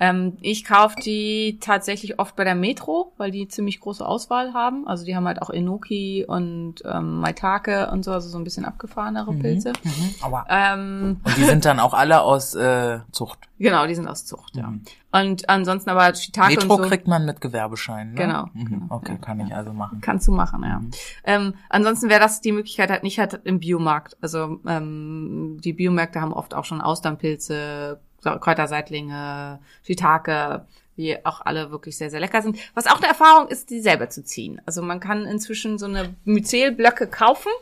[0.00, 4.86] Ähm, ich kaufe die tatsächlich oft bei der Metro, weil die ziemlich große Auswahl haben.
[4.86, 8.64] Also die haben halt auch Enoki und ähm, Maitake und so, also so ein bisschen
[8.64, 9.72] abgefahrenere Pilze.
[9.82, 10.14] Mhm.
[10.22, 10.46] Aua.
[10.48, 13.38] Ähm, Und die sind dann auch alle aus äh, Zucht.
[13.58, 14.68] genau, die sind aus Zucht, ja.
[14.68, 14.82] Mhm.
[15.10, 18.14] Und ansonsten aber Shiitake Metro und so kriegt man mit Gewerbeschein, ne?
[18.14, 18.64] Genau, Mhm.
[18.66, 19.18] genau, Okay, ja.
[19.18, 20.00] kann ich also machen.
[20.02, 20.80] kannst du machen, ja.
[20.80, 20.90] Mhm.
[21.24, 24.16] Ähm, ansonsten wäre das die Möglichkeit halt nicht halt im Biomarkt.
[24.20, 31.96] Also ähm, die Biomärkte haben oft auch schon Austernpilze, Kräuterseitlinge, Shiitake, die auch alle wirklich
[31.96, 32.58] sehr, sehr lecker sind.
[32.74, 34.60] Was auch eine Erfahrung ist, die selber zu ziehen.
[34.66, 37.52] Also man kann inzwischen so eine Myzelblöcke kaufen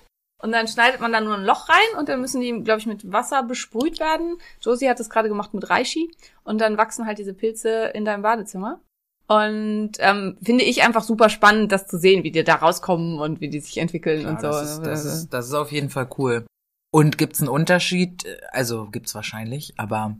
[0.42, 2.86] und dann schneidet man da nur ein Loch rein und dann müssen die, glaube ich,
[2.86, 4.38] mit Wasser besprüht werden.
[4.60, 6.10] Josie hat das gerade gemacht mit Reishi
[6.44, 8.80] und dann wachsen halt diese Pilze in deinem Badezimmer.
[9.28, 13.40] Und ähm, finde ich einfach super spannend, das zu sehen, wie die da rauskommen und
[13.40, 14.46] wie die sich entwickeln Ja, und so.
[14.46, 16.46] das, ist, das, ist, das ist auf jeden Fall cool.
[16.92, 18.24] Und gibt's einen Unterschied?
[18.52, 20.16] Also gibt's wahrscheinlich, aber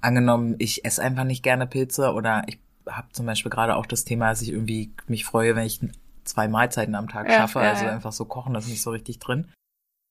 [0.00, 2.58] angenommen, ich esse einfach nicht gerne Pilze oder ich
[2.88, 5.80] habe zum Beispiel gerade auch das Thema, dass ich irgendwie mich freue, wenn ich
[6.24, 7.92] zwei Mahlzeiten am Tag Ja, schaffe, ja, also ja.
[7.92, 9.48] einfach so kochen, das ist nicht so richtig drin.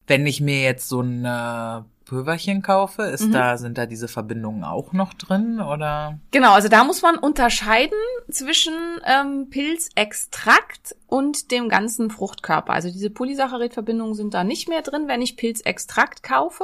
[0.08, 3.32] Wenn ich mir jetzt so ein äh, Pülverchen kaufe, ist Mhm.
[3.32, 6.18] da, sind da diese Verbindungen auch noch drin oder?
[6.32, 7.98] Genau, also da muss man unterscheiden
[8.32, 8.74] zwischen
[9.06, 12.74] ähm, Pilzextrakt und dem ganzen Fruchtkörper.
[12.74, 16.64] Also diese Polysaccharidverbindungen sind da nicht mehr drin, wenn ich Pilzextrakt kaufe.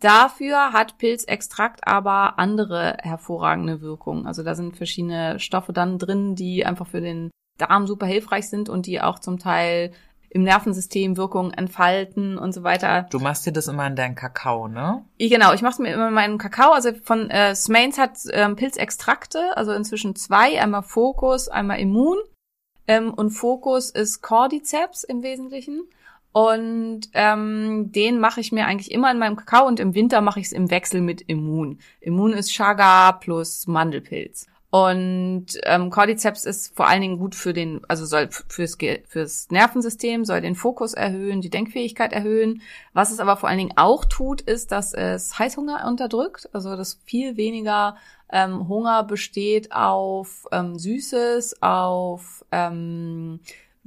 [0.00, 4.26] Dafür hat Pilzextrakt aber andere hervorragende Wirkungen.
[4.26, 8.68] Also da sind verschiedene Stoffe dann drin, die einfach für den Darm super hilfreich sind
[8.68, 9.92] und die auch zum Teil
[10.30, 13.06] im Nervensystem Wirkungen entfalten und so weiter.
[13.10, 15.04] Du machst dir das immer in deinen Kakao, ne?
[15.18, 16.72] Genau, ich mache mir immer meinen Kakao.
[16.72, 22.18] Also von äh, Smains hat ähm, Pilzextrakte, also inzwischen zwei, einmal Focus, einmal Immun.
[22.86, 25.88] Ähm, und Focus ist Cordyceps im Wesentlichen.
[26.38, 30.38] Und ähm, den mache ich mir eigentlich immer in meinem Kakao und im Winter mache
[30.38, 31.80] ich es im Wechsel mit Immun.
[32.00, 34.46] Immun ist Chaga plus Mandelpilz.
[34.70, 40.24] Und ähm, Cordyceps ist vor allen Dingen gut für den, also soll fürs, fürs Nervensystem,
[40.24, 42.62] soll den Fokus erhöhen, die Denkfähigkeit erhöhen.
[42.92, 47.00] Was es aber vor allen Dingen auch tut, ist, dass es Heißhunger unterdrückt, also dass
[47.04, 47.96] viel weniger
[48.30, 53.40] ähm, Hunger besteht auf ähm, Süßes, auf ähm,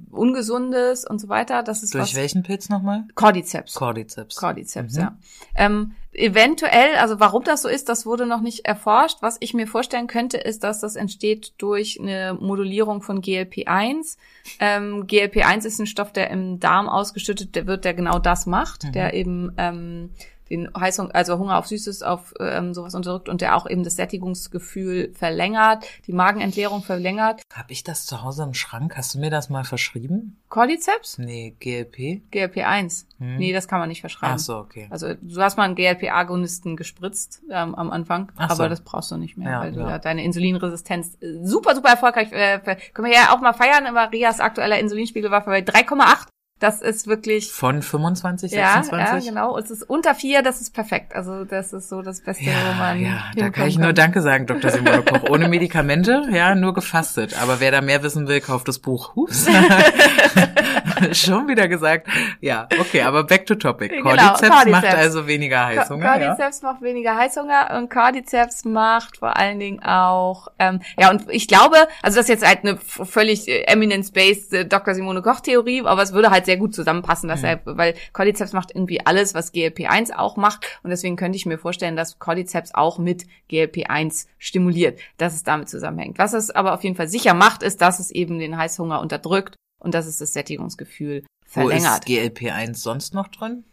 [0.10, 1.64] Ungesundes und so weiter.
[1.64, 2.16] Das ist Durch was.
[2.16, 3.04] welchen Pilz nochmal?
[3.16, 3.74] Cordyceps.
[3.76, 4.36] Cordyceps.
[4.36, 5.00] Cordyceps, Mhm.
[5.00, 5.18] ja.
[5.56, 9.18] Ähm, eventuell, also warum das so ist, das wurde noch nicht erforscht.
[9.22, 14.18] Was ich mir vorstellen könnte, ist, dass das entsteht durch eine Modulierung von GLP-1.
[14.60, 18.92] Ähm, GLP-1 ist ein Stoff, der im Darm ausgeschüttet wird, der genau das macht, Mhm.
[18.94, 20.10] der eben ähm,
[20.52, 23.96] den Heißhunger, also Hunger auf Süßes, auf ähm, sowas unterdrückt und der auch eben das
[23.96, 27.42] Sättigungsgefühl verlängert, die Magenentleerung verlängert.
[27.54, 28.96] Hab ich das zu Hause im Schrank?
[28.98, 30.38] Hast du mir das mal verschrieben?
[30.50, 31.18] Cordyceps?
[31.18, 32.22] Nee, GLP?
[32.32, 33.06] GLP-1.
[33.20, 33.38] Hm.
[33.38, 34.36] Nee, das kann man nicht verschreiben.
[34.36, 34.88] Ach so, okay.
[34.90, 38.70] Also du hast mal einen GLP-Agonisten gespritzt ähm, am Anfang, Ach aber so.
[38.70, 40.00] das brauchst du nicht mehr, Ja, weil du ja.
[40.00, 42.60] deine Insulinresistenz äh, super, super erfolgreich, äh,
[42.94, 46.28] können wir ja auch mal feiern, aber Rias aktueller Insulinspiegel war bei 3,8.
[46.62, 49.26] Das ist wirklich, Von 25, ja, 26?
[49.26, 49.58] ja, genau.
[49.58, 51.16] Es ist unter vier, das ist perfekt.
[51.16, 54.22] Also das ist so das Beste, wo Ja, man ja, da kann ich nur Danke
[54.22, 54.70] sagen, Dr.
[54.70, 55.24] Simone Koch.
[55.32, 57.36] Ohne Medikamente, ja, nur gefastet.
[57.42, 59.16] Aber wer da mehr wissen will, kauft das Buch.
[59.16, 59.48] Hups.
[61.14, 62.08] Schon wieder gesagt.
[62.40, 63.90] Ja, okay, aber back to topic.
[63.90, 66.06] Genau, Cordyceps macht also weniger Heißhunger.
[66.06, 66.18] Ja.
[66.18, 71.48] Cordyceps macht weniger Heißhunger und Cordyceps macht vor allen Dingen auch, ähm, ja, und ich
[71.48, 74.96] glaube, also das ist jetzt halt eine völlig äh, eminence-based äh, Dr.
[74.96, 79.06] Simone Koch-Theorie, aber es würde halt sehr gut zusammenpassen, dass er, weil Cordyceps macht irgendwie
[79.06, 83.26] alles, was GLP-1 auch macht und deswegen könnte ich mir vorstellen, dass Cordyceps auch mit
[83.50, 86.18] GLP-1 stimuliert, dass es damit zusammenhängt.
[86.18, 89.56] Was es aber auf jeden Fall sicher macht, ist, dass es eben den Heißhunger unterdrückt
[89.82, 92.08] und dass es das Sättigungsgefühl Wo verlängert.
[92.08, 93.64] ist GLP-1 sonst noch drin?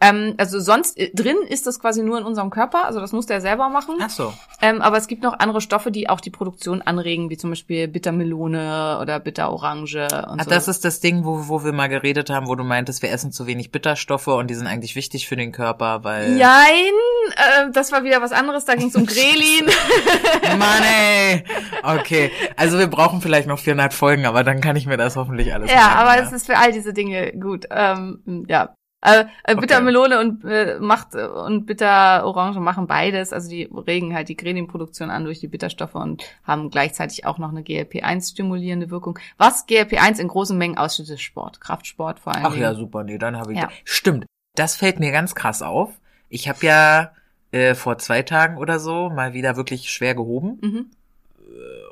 [0.00, 3.26] Ähm, also sonst äh, drin ist das quasi nur in unserem Körper, also das muss
[3.26, 3.94] der selber machen.
[4.00, 4.32] Ach so.
[4.60, 7.86] Ähm, aber es gibt noch andere Stoffe, die auch die Produktion anregen, wie zum Beispiel
[7.86, 10.50] Bittermelone oder Bitterorange und Ach, so.
[10.50, 13.30] das ist das Ding, wo, wo wir mal geredet haben, wo du meintest, wir essen
[13.30, 16.36] zu wenig Bitterstoffe und die sind eigentlich wichtig für den Körper, weil...
[16.36, 16.92] Jein,
[17.36, 19.66] äh, das war wieder was anderes, da ging es um Grelin.
[20.58, 21.44] Mann ey!
[21.82, 25.54] Okay, also wir brauchen vielleicht noch 400 Folgen, aber dann kann ich mir das hoffentlich
[25.54, 27.66] alles ja, merken, aber es ist für all diese Dinge gut.
[27.70, 28.74] Ähm, ja.
[29.00, 34.28] Äh, äh, Bittermelone und äh, macht äh, und Bitterorange machen beides, also die regen halt
[34.28, 39.18] die Grelinproduktion an durch die Bitterstoffe und haben gleichzeitig auch noch eine GLP-1 stimulierende Wirkung.
[39.36, 42.46] Was GLP-1 in großen Mengen ausschüttet, Sport, Kraftsport vor allem.
[42.46, 43.60] Ach ja, super, nee, dann habe ich...
[43.60, 43.68] Ja.
[43.84, 45.90] Stimmt, das fällt mir ganz krass auf.
[46.28, 47.12] Ich habe ja
[47.52, 50.86] äh, vor zwei Tagen oder so mal wieder wirklich schwer gehoben Mhm.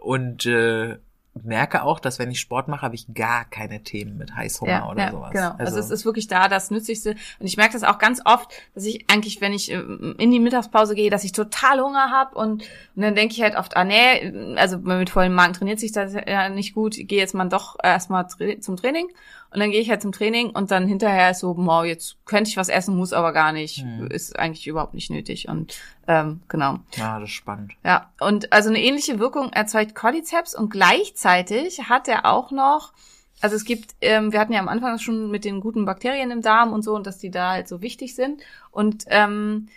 [0.02, 0.98] und äh,
[1.44, 5.10] merke auch, dass wenn ich Sport mache, habe ich gar keine Themen mit Heißhunger oder
[5.10, 5.32] sowas.
[5.32, 5.54] Genau.
[5.58, 7.16] Also, es ist wirklich da das Nützlichste.
[7.38, 10.40] Und ich merke das auch ganz oft, dass ich eigentlich, wenn ich ähm, in die
[10.40, 12.62] Mittagspause gehe, dass ich total Hunger habe und,
[12.94, 16.14] und dann denke ich halt oft, ah nee, also mit vollem Magen trainiert sich das
[16.14, 19.08] ja nicht gut, ich gehe jetzt mal doch erstmal tra zum Training.
[19.50, 22.50] Und dann gehe ich halt zum Training und dann hinterher ist so, wow, jetzt könnte
[22.50, 23.78] ich was essen, muss aber gar nicht.
[23.78, 24.08] Hm.
[24.08, 25.48] Ist eigentlich überhaupt nicht nötig.
[25.48, 25.78] Und
[26.08, 26.78] ähm, genau.
[26.96, 27.72] ja, das ist spannend.
[27.84, 32.92] Ja, und also eine ähnliche Wirkung erzeugt Cordyceps und gleichzeitig hat er auch noch,
[33.40, 36.42] also es gibt, ähm, wir hatten ja am Anfang schon mit den guten Bakterien im
[36.42, 39.72] Darm und so und dass die da halt so wichtig sind und ähm, äh,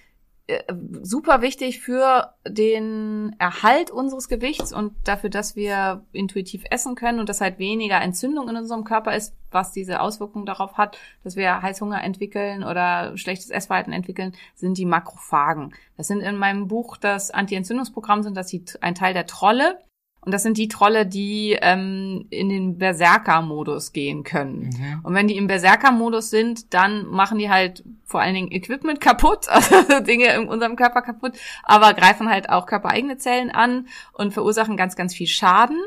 [1.01, 7.29] super wichtig für den Erhalt unseres Gewichts und dafür, dass wir intuitiv essen können und
[7.29, 11.62] dass halt weniger Entzündung in unserem Körper ist, was diese Auswirkungen darauf hat, dass wir
[11.62, 15.73] Heißhunger entwickeln oder schlechtes Essverhalten entwickeln, sind die Makrophagen.
[15.97, 19.79] Das sind in meinem Buch das Anti-Entzündungsprogramm, sind das die, ein Teil der Trolle.
[20.21, 24.69] Und das sind die Trolle, die ähm, in den Berserker-Modus gehen können.
[24.69, 24.99] Mhm.
[25.03, 29.47] Und wenn die im Berserker-Modus sind, dann machen die halt vor allen Dingen Equipment kaputt,
[29.49, 34.75] also Dinge in unserem Körper kaputt, aber greifen halt auch körpereigene Zellen an und verursachen
[34.75, 35.79] ganz, ganz viel Schaden.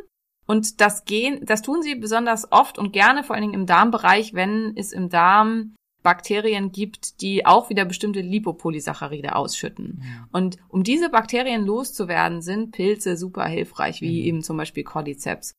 [0.47, 4.35] Und das gehen, das tun sie besonders oft und gerne, vor allen Dingen im Darmbereich,
[4.35, 10.03] wenn es im Darm Bakterien gibt, die auch wieder bestimmte Lipopolysaccharide ausschütten.
[10.33, 14.27] Und um diese Bakterien loszuwerden, sind Pilze super hilfreich, wie Mhm.
[14.27, 15.53] eben zum Beispiel Cordyceps.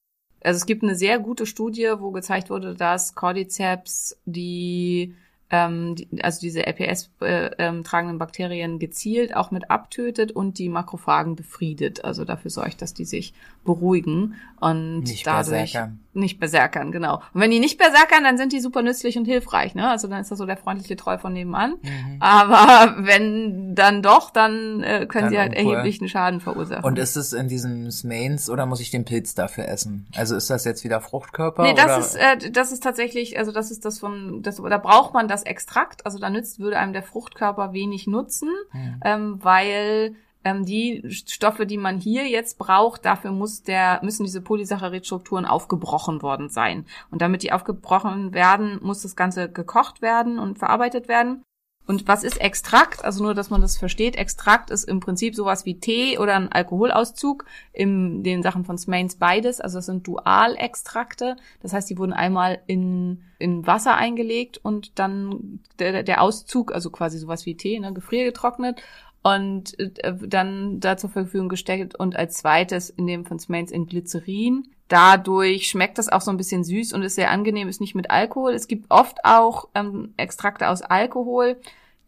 [0.44, 5.16] Also es gibt eine sehr gute Studie, wo gezeigt wurde, dass Cordyceps die,
[5.50, 10.68] ähm, die also diese LPS äh, ähm, tragenden Bakterien gezielt auch mit abtötet und die
[10.68, 12.04] Makrophagen befriedet.
[12.04, 16.00] Also dafür sorgt, dass die sich beruhigen und Nicht dadurch berserkern.
[16.14, 17.22] Nicht berserkern, genau.
[17.34, 19.90] Und wenn die nicht berserkern, dann sind die super nützlich und hilfreich, ne?
[19.90, 21.76] Also dann ist das so der freundliche Troll von nebenan.
[21.82, 22.18] Mhm.
[22.20, 26.84] Aber wenn dann doch, dann äh, können Dann sie halt erheblichen Schaden verursachen.
[26.84, 30.08] Und ist es in diesem Smains oder muss ich den Pilz dafür essen?
[30.16, 31.64] Also ist das jetzt wieder Fruchtkörper?
[31.64, 31.86] Nee, oder?
[31.86, 35.28] das ist, äh, das ist tatsächlich, also das ist das von, das, da braucht man
[35.28, 39.00] das Extrakt, also da nützt, würde einem der Fruchtkörper wenig nutzen, Hm.
[39.04, 44.42] ähm, weil ähm, die Stoffe, die man hier jetzt braucht, dafür muss der, müssen diese
[44.42, 46.86] Polysaccharidstrukturen aufgebrochen worden sein.
[47.12, 51.44] Und damit die aufgebrochen werden, muss das Ganze gekocht werden und verarbeitet werden.
[51.86, 53.04] Und was ist Extrakt?
[53.04, 54.16] Also nur, dass man das versteht.
[54.16, 57.44] Extrakt ist im Prinzip sowas wie Tee oder ein Alkoholauszug.
[57.74, 59.60] In den Sachen von Smains beides.
[59.60, 61.36] Also das sind Dualextrakte.
[61.62, 66.90] Das heißt, die wurden einmal in, in Wasser eingelegt und dann der, der Auszug, also
[66.90, 68.82] quasi sowas wie Tee, ne, gefriergetrocknet
[69.24, 73.88] und äh, dann da zur Verfügung gestellt und als zweites in dem von Smains in
[73.88, 74.68] Glycerin.
[74.90, 78.12] Dadurch schmeckt das auch so ein bisschen süß und ist sehr angenehm, ist nicht mit
[78.12, 78.54] Alkohol.
[78.54, 81.58] Es gibt oft auch ähm, Extrakte aus Alkohol.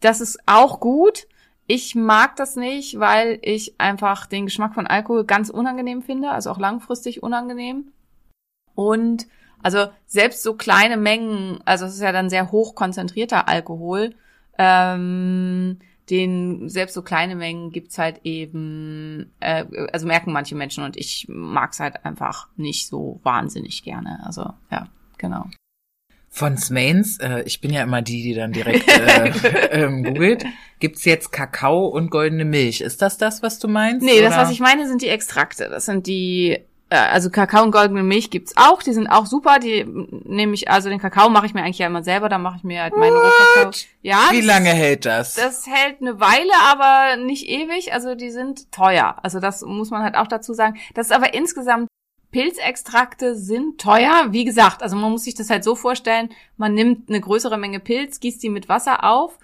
[0.00, 1.26] Das ist auch gut.
[1.66, 6.50] Ich mag das nicht, weil ich einfach den Geschmack von Alkohol ganz unangenehm finde, also
[6.50, 7.92] auch langfristig unangenehm.
[8.74, 9.26] Und
[9.62, 14.14] also selbst so kleine Mengen, also es ist ja dann sehr hoch konzentrierter Alkohol,
[14.58, 15.78] ähm,
[16.10, 21.26] den selbst so kleine Mengen gibt's halt eben, äh, also merken manche Menschen und ich
[21.28, 24.20] mag's halt einfach nicht so wahnsinnig gerne.
[24.24, 24.88] Also ja,
[25.18, 25.46] genau.
[26.28, 30.44] Von Smains, äh, ich bin ja immer die, die dann direkt äh, ähm, googelt,
[30.80, 32.82] gibt's jetzt Kakao und goldene Milch.
[32.82, 34.04] Ist das das, was du meinst?
[34.04, 34.42] Nee, das, oder?
[34.42, 35.68] was ich meine, sind die Extrakte.
[35.70, 36.58] Das sind die,
[36.88, 38.82] also Kakao und goldene Milch gibt's auch.
[38.82, 39.58] Die sind auch super.
[39.58, 42.28] Die nehme ich, also den Kakao mache ich mir eigentlich ja immer selber.
[42.28, 43.70] Da mache ich mir halt meinen Rohkakao.
[44.02, 44.28] Ja.
[44.30, 45.34] Wie lange hält das?
[45.34, 47.92] Das hält eine Weile, aber nicht ewig.
[47.92, 49.16] Also die sind teuer.
[49.22, 50.78] Also das muss man halt auch dazu sagen.
[50.94, 51.88] Das ist aber insgesamt
[52.30, 54.26] Pilzextrakte sind teuer.
[54.30, 57.80] Wie gesagt, also man muss sich das halt so vorstellen, man nimmt eine größere Menge
[57.80, 59.38] Pilz, gießt die mit Wasser auf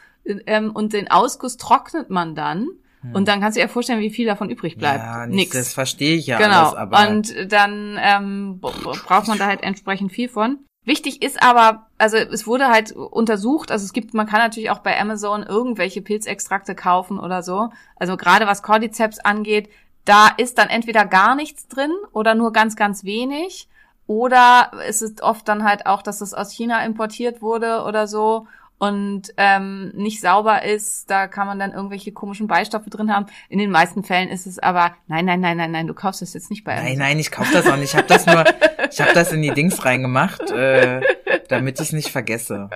[0.46, 2.68] ähm, und den Ausguss trocknet man dann.
[3.12, 5.02] Und dann kannst du dir vorstellen, wie viel davon übrig bleibt.
[5.02, 5.10] Hm.
[5.10, 5.50] ja, Nix.
[5.50, 6.68] das verstehe ich ja genau.
[6.68, 10.58] alles, aber und dann ähm, braucht man da halt entsprechend viel von.
[10.84, 14.80] Wichtig ist aber, also es wurde halt untersucht, also es gibt, man kann natürlich auch
[14.80, 17.68] bei Amazon irgendwelche Pilzextrakte kaufen oder so.
[17.96, 19.68] Also gerade was Cordyceps angeht,
[20.04, 23.68] da ist dann entweder gar nichts drin oder nur ganz, ganz wenig.
[24.08, 28.48] Oder es ist oft dann halt auch, dass es aus China importiert wurde oder so
[28.82, 31.08] und ähm, nicht sauber ist.
[31.08, 33.26] Da kann man dann irgendwelche komischen Beistoffe drin haben.
[33.48, 36.34] In den meisten Fällen ist es aber, nein, nein, nein, nein, nein, du kaufst das
[36.34, 36.98] jetzt nicht bei Nein, Amazon.
[36.98, 37.94] nein, ich kauf das auch nicht.
[37.94, 38.44] Ich habe das nur,
[38.90, 41.00] ich habe das in die Dings reingemacht, äh,
[41.48, 42.70] damit ich es nicht vergesse.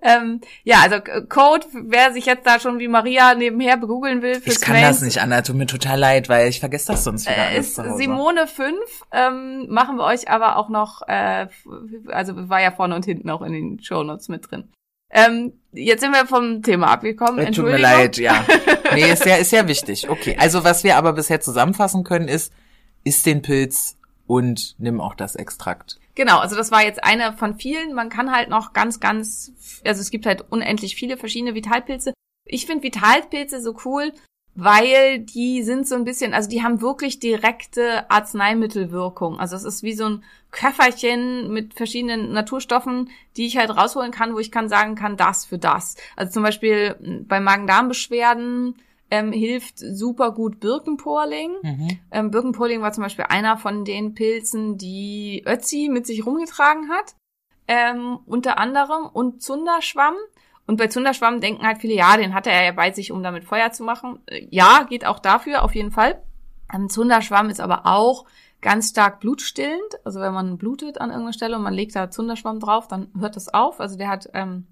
[0.00, 4.56] Ähm, ja, also Code, wer sich jetzt da schon wie Maria nebenher begoogeln will fürs
[4.56, 5.42] Ich kann das nicht, Anna.
[5.42, 7.74] Tut mir total leid, weil ich vergesse das sonst wieder Äh, ist.
[7.96, 8.76] Simone 5,
[9.10, 11.48] ähm, machen wir euch aber auch noch, äh,
[12.12, 14.70] also war ja vorne und hinten auch in den Shownotes mit drin.
[15.12, 17.46] Ähm, jetzt sind wir vom Thema abgekommen.
[17.46, 18.44] Äh, Tut mir leid, ja.
[18.94, 20.08] Nee, ist ja, ist ja wichtig.
[20.08, 20.36] Okay.
[20.38, 22.52] Also was wir aber bisher zusammenfassen können ist,
[23.04, 23.96] isst den Pilz
[24.26, 25.98] und nimm auch das Extrakt.
[26.14, 27.94] Genau, also das war jetzt eine von vielen.
[27.94, 29.52] Man kann halt noch ganz, ganz,
[29.84, 32.12] also es gibt halt unendlich viele verschiedene Vitalpilze.
[32.44, 34.12] Ich finde Vitalpilze so cool,
[34.54, 39.40] weil die sind so ein bisschen, also die haben wirklich direkte Arzneimittelwirkung.
[39.40, 44.34] Also es ist wie so ein Köfferchen mit verschiedenen Naturstoffen, die ich halt rausholen kann,
[44.34, 45.96] wo ich kann sagen kann, das für das.
[46.16, 48.76] Also zum Beispiel mh, bei Magen-Darm-Beschwerden
[49.10, 51.52] ähm, hilft super gut Birkenporling.
[51.62, 51.98] Mhm.
[52.10, 57.14] Ähm, Birkenpolling war zum Beispiel einer von den Pilzen, die Ötzi mit sich rumgetragen hat.
[57.68, 60.14] Ähm, unter anderem und Zunderschwamm.
[60.66, 63.44] Und bei Zunderschwamm denken halt viele, ja, den hatte er ja bei sich, um damit
[63.44, 64.20] Feuer zu machen.
[64.26, 66.22] Äh, ja, geht auch dafür, auf jeden Fall.
[66.72, 68.26] Ähm, Zunderschwamm ist aber auch
[68.60, 70.00] ganz stark blutstillend.
[70.04, 73.36] Also wenn man blutet an irgendeiner Stelle und man legt da Zunderschwamm drauf, dann hört
[73.36, 73.80] das auf.
[73.80, 74.66] Also der hat ähm,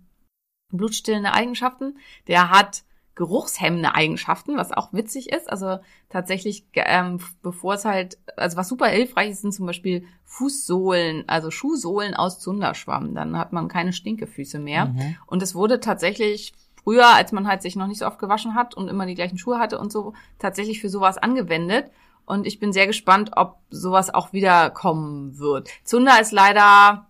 [0.71, 1.99] blutstillende Eigenschaften.
[2.29, 2.85] Der hat
[3.21, 5.53] geruchshemmende Eigenschaften, was auch witzig ist.
[5.53, 5.77] Also
[6.09, 11.51] tatsächlich, ähm, bevor es halt, also was super hilfreich ist, sind zum Beispiel Fußsohlen, also
[11.51, 13.15] Schuhsohlen aus Zunderschwamm.
[13.15, 14.87] Dann hat man keine Stinkefüße mehr.
[14.87, 15.17] Mhm.
[15.27, 18.75] Und es wurde tatsächlich früher, als man halt sich noch nicht so oft gewaschen hat
[18.75, 21.91] und immer die gleichen Schuhe hatte und so, tatsächlich für sowas angewendet.
[22.25, 25.69] Und ich bin sehr gespannt, ob sowas auch wieder kommen wird.
[25.85, 27.07] Zunder ist leider,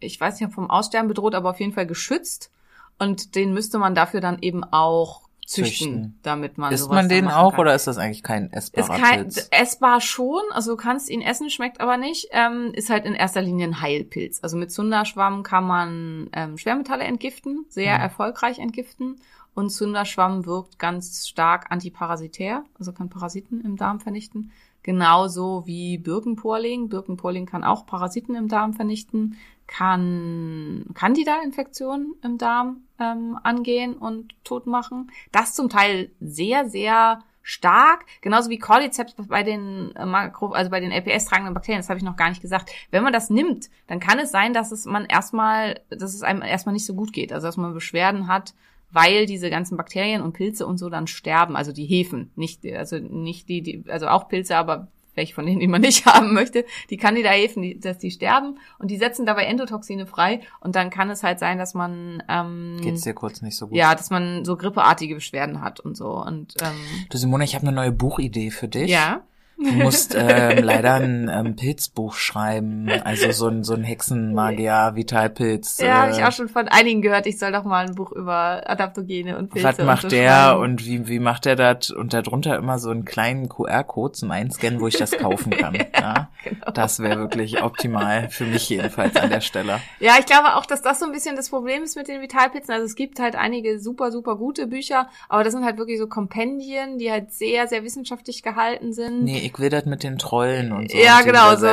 [0.00, 2.50] ich weiß nicht, vom Aussterben bedroht, aber auf jeden Fall geschützt.
[2.98, 6.18] Und den müsste man dafür dann eben auch züchten, Züchten.
[6.22, 7.60] damit man Isst sowas man den auch kann.
[7.60, 9.48] oder ist das eigentlich kein essbarer Ist kein, Pilz?
[9.50, 12.28] essbar schon, also du kannst ihn essen, schmeckt aber nicht.
[12.32, 14.40] Ähm, ist halt in erster Linie ein Heilpilz.
[14.42, 18.02] Also mit Zunderschwamm kann man ähm, Schwermetalle entgiften, sehr Mhm.
[18.02, 19.20] erfolgreich entgiften.
[19.54, 24.50] Und Zunderschwamm wirkt ganz stark antiparasitär, also kann Parasiten im Darm vernichten.
[24.82, 26.88] Genauso wie Birkenporling.
[26.88, 34.66] Birkenporling kann auch Parasiten im Darm vernichten, kann Candida-Infektionen im Darm ähm, angehen und tot
[34.66, 35.10] machen.
[35.30, 40.80] Das zum Teil sehr, sehr stark, genauso wie Cordyceps bei den äh, Makro, also bei
[40.80, 42.70] den LPS-tragenden Bakterien, das habe ich noch gar nicht gesagt.
[42.90, 46.42] Wenn man das nimmt, dann kann es sein, dass es man erstmal, dass es einem
[46.42, 48.54] erstmal nicht so gut geht, also dass man Beschwerden hat,
[48.92, 52.98] weil diese ganzen Bakterien und Pilze und so dann sterben, also die Hefen, nicht also
[52.98, 56.64] nicht die, die also auch Pilze, aber welche von denen, die man nicht haben möchte,
[56.90, 61.10] die Candida-Hefen, die, dass die sterben und die setzen dabei Endotoxine frei und dann kann
[61.10, 63.76] es halt sein, dass man ähm, Geht's dir kurz nicht so gut?
[63.76, 66.76] ja, dass man so grippeartige Beschwerden hat und so und ähm,
[67.10, 68.90] Du Simone, ich habe eine neue Buchidee für dich.
[68.90, 69.22] ja.
[69.56, 75.78] Du musst ähm, leider ein ähm, Pilzbuch schreiben, also so ein, so ein Hexenmagier, Vitalpilz.
[75.78, 78.12] Ja, habe äh, ich auch schon von einigen gehört, ich soll doch mal ein Buch
[78.12, 80.62] über Adaptogene und Pilze Was und macht so der schreiben.
[80.62, 81.90] und wie, wie macht der das?
[81.90, 85.74] Und darunter immer so einen kleinen QR-Code zum Einscannen, wo ich das kaufen kann.
[85.94, 86.70] ja, genau.
[86.72, 89.80] Das wäre wirklich optimal für mich jedenfalls an der Stelle.
[90.00, 92.74] Ja, ich glaube auch, dass das so ein bisschen das Problem ist mit den Vitalpilzen.
[92.74, 96.08] Also es gibt halt einige super, super gute Bücher, aber das sind halt wirklich so
[96.08, 99.24] Kompendien, die halt sehr, sehr wissenschaftlich gehalten sind.
[99.24, 100.98] Nee, ich will das mit den Trollen und so.
[100.98, 101.66] Ja, und den genau, so,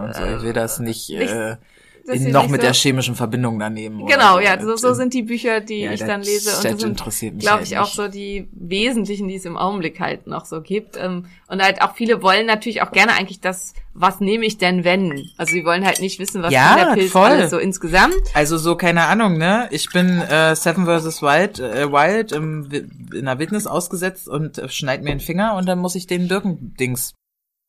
[0.00, 0.24] und so.
[0.36, 1.56] Ich will das nicht, nicht- äh,
[2.06, 4.00] dass in, noch mit so- der chemischen Verbindung daneben.
[4.02, 4.40] oder Genau, so.
[4.40, 6.48] ja, so, so sind die Bücher, die Ja, ich dann lese.
[6.56, 9.58] Und das sind, interessiert mich glaube halt ich, auch so die wesentlichen, die es im
[9.58, 10.96] Augenblick halt noch so gibt.
[10.96, 14.82] Ähm, Und halt auch viele wollen natürlich auch gerne eigentlich das, was nehme ich denn
[14.82, 15.28] wenn?
[15.36, 17.26] Also sie wollen halt nicht wissen, was Ja, kann der Pilz voll.
[17.26, 18.14] alles so insgesamt.
[18.34, 19.68] Also so, keine Ahnung, ne?
[19.70, 21.20] Ich bin äh, Seven vs.
[21.22, 22.68] Wild, äh, Wild im,
[23.12, 26.28] in der Wildnis ausgesetzt und äh, schneid mir den Finger und dann muss ich den
[26.28, 27.12] Birkendings,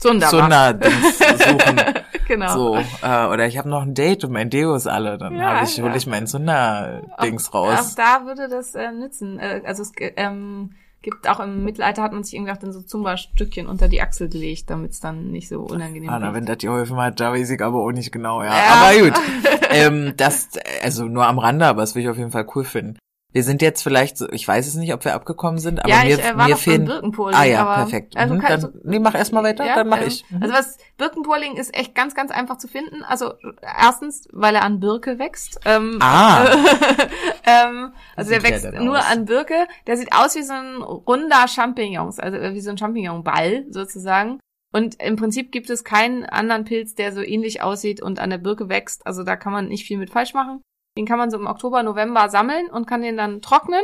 [0.02, 1.82] Sunderdings suchen.
[2.28, 2.54] genau.
[2.54, 5.60] So, äh, oder ich habe noch ein Date und mein Deo ist alle, dann Ja,
[5.60, 5.96] hab ich, hol ja.
[5.96, 7.96] ich mein Zunder-Dings Auch raus.
[7.96, 9.40] da würde das äh, nützen.
[9.40, 10.72] Äh, also es ähm,
[11.02, 14.70] gibt auch im Mittelalter hat man sich irgendwie dann so Zumba-Stückchen unter die Achsel gelegt,
[14.70, 16.36] damit es dann nicht so unangenehm Ah, na, wird.
[16.36, 18.50] wenn das geholfen hat, da weiß ich aber auch nicht genau, ja.
[18.56, 18.74] Ja.
[18.74, 19.14] Aber gut.
[19.72, 20.50] ähm, das,
[20.84, 22.98] also nur am Rande, aber das will ich auf jeden Fall cool finden.
[23.34, 26.04] Wir sind jetzt vielleicht so, ich weiß es nicht, ob wir abgekommen sind, aber ja,
[26.04, 26.90] mir, ich äh, war mir fehlen.
[27.34, 28.18] Ah ja, aber, perfekt.
[28.18, 30.26] Also Mhm, dann, du- nee, mach erst mal weiter, Ja, dann mach ähm, ich.
[30.30, 30.44] Mhm.
[30.44, 33.04] Also was Birkenpolling ist echt ganz, ganz einfach zu finden.
[33.04, 35.60] Also erstens, weil er an Birke wächst.
[35.66, 36.46] Ähm, Ah.
[37.46, 39.06] ähm, also der der wächst denn nur aus?
[39.10, 39.68] an Birke.
[39.88, 44.40] Der sieht aus wie so ein runder Champignons, also äh, wie so ein Champignonball sozusagen.
[44.74, 48.38] Und im Prinzip gibt es keinen anderen Pilz, der so ähnlich aussieht und an der
[48.38, 49.06] Birke wächst.
[49.06, 50.62] Also da kann man nicht viel mit falsch machen.
[50.98, 53.84] Den kann man so im Oktober, November sammeln und kann den dann trocknen.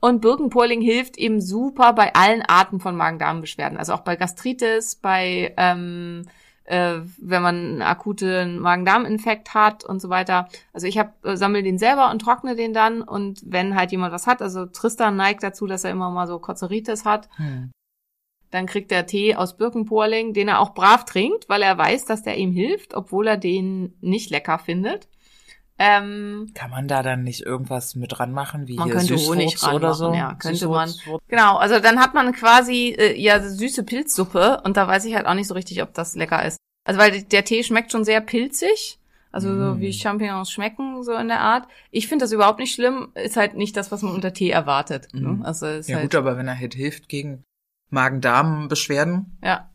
[0.00, 3.78] Und Birkenpolling hilft eben super bei allen Arten von Magen-Darm-Beschwerden.
[3.78, 6.26] Also auch bei Gastritis, bei ähm,
[6.64, 10.48] äh, wenn man einen akuten Magen-Darm-Infekt hat und so weiter.
[10.72, 13.02] Also ich hab, äh, sammle den selber und trockne den dann.
[13.02, 16.38] Und wenn halt jemand was hat, also Tristan neigt dazu, dass er immer mal so
[16.38, 17.70] Kozeritis hat, Hm.
[18.50, 22.22] dann kriegt er Tee aus Birkenpolling, den er auch brav trinkt, weil er weiß, dass
[22.22, 25.08] der ihm hilft, obwohl er den nicht lecker findet.
[25.78, 29.28] Ähm, Kann man da dann nicht irgendwas mit dran machen, wie Man hier könnte Süßwurz
[29.36, 30.14] Honig oder ranmachen, so?
[30.14, 30.88] ja, könnte man.
[30.88, 35.14] Süßwurz- Genau, also dann hat man quasi äh, ja süße Pilzsuppe und da weiß ich
[35.16, 36.58] halt auch nicht so richtig, ob das lecker ist.
[36.86, 39.00] Also weil der Tee schmeckt schon sehr pilzig,
[39.32, 39.80] also so Mm.
[39.80, 41.66] wie Champignons schmecken so in der Art.
[41.90, 45.08] Ich finde das überhaupt nicht schlimm, ist halt nicht das, was man unter Tee erwartet.
[45.12, 45.38] Mm.
[45.38, 45.44] Ne?
[45.44, 47.42] Also ist Ja halt, gut, aber wenn er halt hilft gegen
[47.90, 49.68] Magen-Darm-Beschwerden, ja,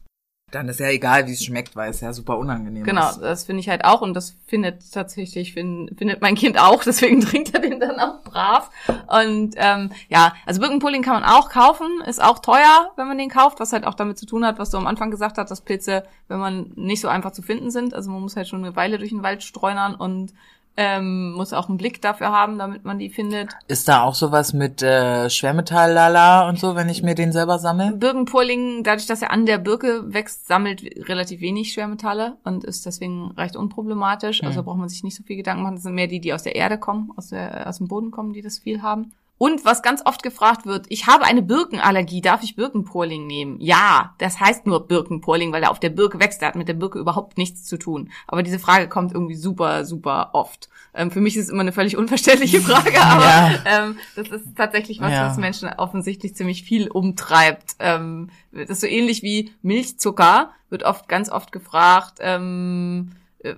[0.52, 3.20] dann ist ja egal, wie es schmeckt, weil es ja super unangenehm genau, ist.
[3.22, 7.22] das finde ich halt auch und das findet tatsächlich find, findet mein Kind auch, deswegen
[7.22, 8.70] trinkt er den dann auch brav.
[9.08, 13.30] Und ähm, ja, also Birkenpulling kann man auch kaufen, ist auch teuer, wenn man den
[13.30, 15.62] kauft, was halt auch damit zu tun hat, was du am Anfang gesagt hast, dass
[15.62, 18.76] Pilze, wenn man nicht so einfach zu finden sind, also man muss halt schon eine
[18.76, 20.34] Weile durch den Wald streunern und
[20.82, 23.50] ähm, muss auch einen Blick dafür haben, damit man die findet.
[23.68, 27.92] Ist da auch sowas mit äh, Schwermetall-Lala und so, wenn ich mir den selber sammle?
[27.98, 33.32] Birkenpolling, dadurch, dass er an der Birke wächst, sammelt relativ wenig Schwermetalle und ist deswegen
[33.32, 34.42] recht unproblematisch.
[34.42, 34.66] Also Hm.
[34.66, 35.76] braucht man sich nicht so viel Gedanken machen.
[35.76, 38.32] Das sind mehr die, die aus der Erde kommen, aus, der, aus dem Boden kommen,
[38.32, 39.12] die das viel haben.
[39.40, 43.56] Und was ganz oft gefragt wird, ich habe eine Birkenallergie, darf ich Birkenpolling nehmen?
[43.62, 46.74] Ja, das heißt nur Birkenpolling, weil er auf der Birke wächst, der hat mit der
[46.74, 48.12] Birke überhaupt nichts zu tun.
[48.28, 50.68] Aber diese Frage kommt irgendwie super, super oft.
[50.94, 53.60] Ähm, für mich ist es immer eine völlig unverständliche Frage, aber Ja.
[53.66, 55.28] ähm, das ist tatsächlich was, Ja.
[55.30, 57.78] was Menschen offensichtlich ziemlich viel umtreibt.
[57.80, 63.56] Ähm, das ist so ähnlich wie Milchzucker, wird oft ganz oft gefragt, ähm, äh,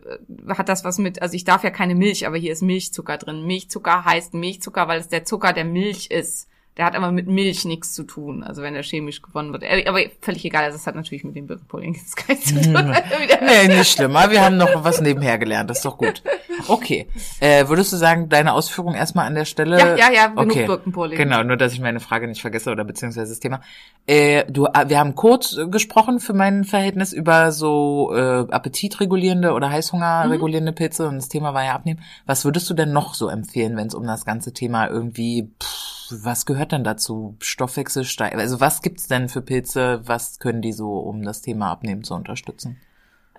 [0.50, 3.46] hat das was mit, also ich darf ja keine Milch, aber hier ist Milchzucker drin.
[3.46, 6.48] Milchzucker heißt Milchzucker, weil es der Zucker der Milch ist.
[6.78, 9.64] Der hat aber mit Milch nichts zu tun, also wenn er chemisch gewonnen wird.
[9.88, 12.74] Aber völlig egal, also das hat natürlich mit dem Birkenpulling jetzt gar nichts zu tun.
[12.74, 14.32] Wieder- Nee, nicht schlimmer.
[14.32, 15.70] Wir haben noch was nebenher gelernt.
[15.70, 16.24] Das ist doch gut.
[16.70, 17.08] Okay.
[17.42, 19.78] Äh, würdest du sagen, deine Ausführung erstmal an der Stelle?
[19.80, 20.66] Ja, ja, ja, genug okay.
[20.66, 21.18] Birkenpolling.
[21.18, 23.60] Genau, nur dass ich meine Frage nicht vergesse oder beziehungsweise das Thema.
[24.08, 29.70] Äh, du, äh, wir haben kurz gesprochen für mein Verhältnis über so äh, appetitregulierende oder
[29.72, 32.00] Heißhungerregulierende Pilze und das Thema war ja abnehmen.
[32.26, 36.01] Was würdest du denn noch so empfehlen, wenn es um das ganze Thema irgendwie, pff,
[36.24, 37.36] was gehört denn dazu?
[37.42, 38.36] Stoffwechsel steigt.
[38.36, 40.02] Also was gibt's denn für Pilze?
[40.06, 42.78] Was können die so, um das Thema Abnehmen zu unterstützen?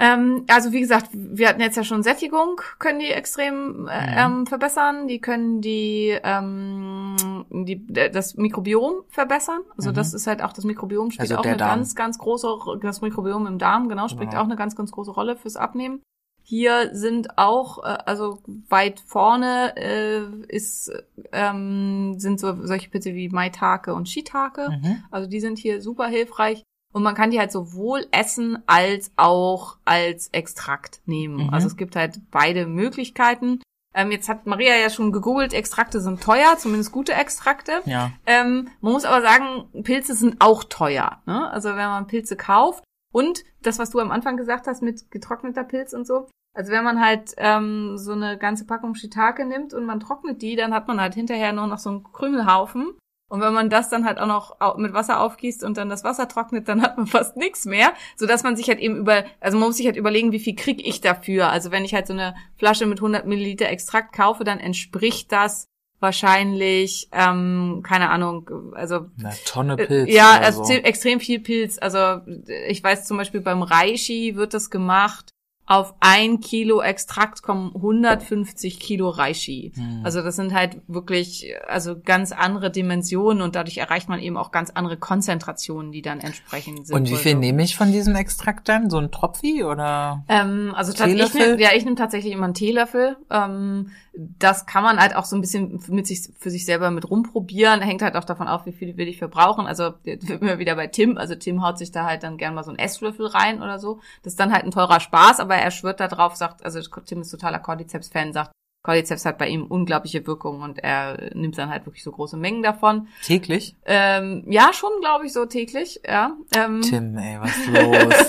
[0.00, 4.38] Ähm, also wie gesagt, wir hatten jetzt ja schon Sättigung, können die extrem äh, Mhm.
[4.40, 5.06] ähm, verbessern.
[5.06, 9.60] Die können die, ähm, die d- das Mikrobiom verbessern.
[9.76, 9.94] Also Mhm.
[9.94, 11.78] das ist halt auch das Mikrobiom spielt Also auch eine Darm.
[11.78, 12.48] ganz, ganz große,
[12.80, 14.42] das Mikrobiom im Darm genau spielt Genau.
[14.42, 16.00] auch eine ganz, ganz große Rolle fürs Abnehmen.
[16.42, 18.38] Hier sind auch, äh, also
[18.68, 20.92] weit vorne äh, ist,
[21.32, 24.68] ähm, sind so solche Pilze wie Maitake und Shiitake.
[24.70, 25.04] Mhm.
[25.10, 26.62] Also die sind hier super hilfreich.
[26.92, 31.46] Und man kann die halt sowohl essen als auch als Extrakt nehmen.
[31.46, 31.50] Mhm.
[31.50, 33.60] Also es gibt halt beide Möglichkeiten.
[33.94, 37.80] Ähm, jetzt hat Maria ja schon gegoogelt, Extrakte sind teuer, zumindest gute Extrakte.
[37.84, 38.12] Ja.
[38.26, 41.20] Ähm, man muss aber sagen, Pilze sind auch teuer.
[41.26, 41.50] Ne?
[41.50, 45.64] Also wenn man Pilze kauft und das, was du am Anfang gesagt hast mit getrockneter
[45.64, 46.26] Pilz und so.
[46.54, 50.56] Also wenn man halt ähm, so eine ganze Packung Shiitake nimmt und man trocknet die,
[50.56, 52.94] dann hat man halt hinterher nur noch so einen Krümelhaufen.
[53.30, 56.28] Und wenn man das dann halt auch noch mit Wasser aufgießt und dann das Wasser
[56.28, 59.56] trocknet, dann hat man fast nichts mehr, so dass man sich halt eben über, also
[59.56, 61.48] man muss sich halt überlegen, wie viel krieg ich dafür.
[61.48, 65.66] Also wenn ich halt so eine Flasche mit 100 Milliliter Extrakt kaufe, dann entspricht das
[66.02, 70.12] wahrscheinlich, ähm, keine Ahnung, also Eine Tonne äh, Pilz.
[70.12, 70.72] Ja, oder also so.
[70.72, 71.78] extrem viel Pilz.
[71.80, 72.20] Also
[72.68, 75.30] ich weiß zum Beispiel beim Reishi wird das gemacht.
[75.64, 79.72] Auf ein Kilo Extrakt kommen 150 Kilo Reishi.
[79.74, 80.00] Hm.
[80.02, 84.50] Also das sind halt wirklich also ganz andere Dimensionen und dadurch erreicht man eben auch
[84.50, 86.96] ganz andere Konzentrationen, die dann entsprechend sind.
[86.96, 88.90] Und wie viel nehme ich von diesem Extrakt dann?
[88.90, 90.24] So ein Tropfi oder?
[90.28, 91.52] Ähm, also tatsächlich, ich Teelöffel?
[91.52, 93.16] nehm, ja, ich nehme tatsächlich immer einen Teelöffel.
[93.30, 97.08] Ähm, das kann man halt auch so ein bisschen mit sich für sich selber mit
[97.08, 97.80] rumprobieren.
[97.80, 99.66] Hängt halt auch davon auf, wie viel will ich verbrauchen.
[99.66, 101.16] Also wir wieder bei Tim.
[101.16, 104.00] Also Tim haut sich da halt dann gern mal so einen Esslöffel rein oder so.
[104.22, 107.22] Das ist dann halt ein teurer Spaß, aber er schwört da drauf, sagt, also Tim
[107.22, 108.52] ist totaler Cordyceps-Fan, sagt,
[108.82, 112.62] Cordyceps hat bei ihm unglaubliche Wirkung und er nimmt dann halt wirklich so große Mengen
[112.62, 113.08] davon.
[113.22, 113.76] Täglich?
[113.86, 116.36] Ähm, ja, schon, glaube ich, so täglich, ja.
[116.54, 118.26] Ähm, Tim, ey, was ist los?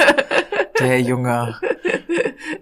[0.80, 1.60] Der Junge.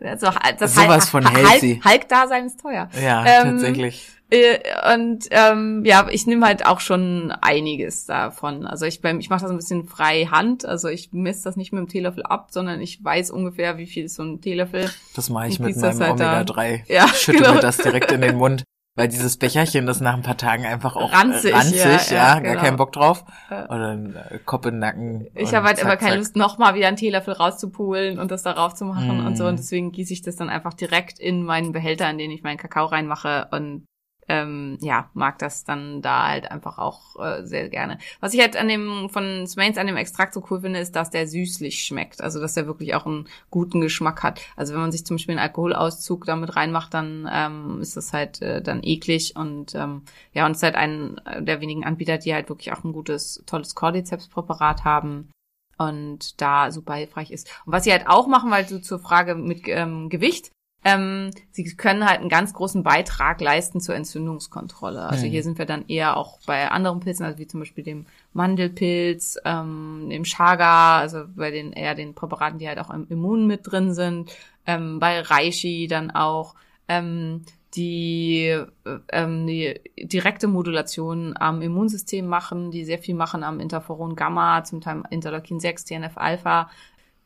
[0.02, 0.28] Also,
[0.60, 1.82] das Sowas von healthy.
[1.84, 2.90] Hulk, Hulk-Dasein ist teuer.
[3.02, 4.08] Ja, Ähm, tatsächlich.
[4.30, 4.60] Äh,
[4.94, 8.66] Und ähm, ja, ich nehme halt auch schon einiges davon.
[8.66, 10.66] Also ich ich mache das ein bisschen frei Hand.
[10.66, 14.06] Also ich messe das nicht mit dem Teelöffel ab, sondern ich weiß ungefähr, wie viel
[14.06, 14.90] ist so ein Teelöffel.
[15.16, 16.40] Das mache ich mit meinem halt da.
[16.42, 16.82] Omega-3.
[16.88, 17.56] Ja, Ich schütte genau.
[17.56, 18.64] mir das direkt in den Mund.
[18.96, 22.34] Weil dieses Becherchen, das nach ein paar Tagen einfach auch Ranzig, ranzig ja, ja, ja,
[22.34, 22.62] gar genau.
[22.62, 23.24] keinen Bock drauf.
[23.50, 25.28] Oder ein äh, Kopf in den Nacken.
[25.34, 26.18] Ich habe halt zack, immer keine.
[26.18, 29.28] Lust, nochmal wieder einen Teelöffel rauszupulen und das darauf zu machen Mm.
[29.28, 29.48] und so.
[29.48, 32.58] Und deswegen gieße ich das dann einfach direkt in meinen Behälter, in den ich meinen
[32.58, 33.86] Kakao reinmache und
[34.32, 37.98] ähm, ja, mag das dann da halt einfach auch äh, sehr gerne.
[38.22, 41.10] Was ich halt an dem von Smains an dem Extrakt so cool finde, ist, dass
[41.10, 42.22] der süßlich schmeckt.
[42.22, 44.40] Also dass der wirklich auch einen guten Geschmack hat.
[44.56, 48.42] Also wenn man sich zum Beispiel einen Alkoholauszug damit reinmacht, dann ähm, ist das halt
[48.42, 50.04] äh, dann eklig und ähm,
[50.34, 53.44] ja, und es ist halt ein der wenigen Anbieter, die halt wirklich auch ein gutes,
[53.46, 55.30] tolles Cordyceps-Präparat haben
[55.78, 57.50] und da super hilfreich ist.
[57.66, 60.52] Und was sie halt auch machen, weil du zur Frage mit ähm, Gewicht,
[60.84, 65.02] ähm, sie können halt einen ganz großen Beitrag leisten zur Entzündungskontrolle.
[65.04, 65.32] Also Mhm.
[65.32, 69.38] hier sind wir dann eher auch bei anderen Pilzen, also wie zum Beispiel dem Mandelpilz,
[69.46, 73.62] ähm, dem Chaga, also bei den eher den Präparaten, die halt auch im Immun mit
[73.64, 74.32] drin sind,
[74.66, 76.56] ähm, bei Reishi dann auch.
[76.88, 77.44] Ähm,
[77.76, 78.66] die, äh,
[79.14, 84.82] ähm, die direkte Modulation am Immunsystem machen, die sehr viel machen am Interferon Gamma, zum
[84.82, 86.70] Teil Interleukin 6, TNF Alpha.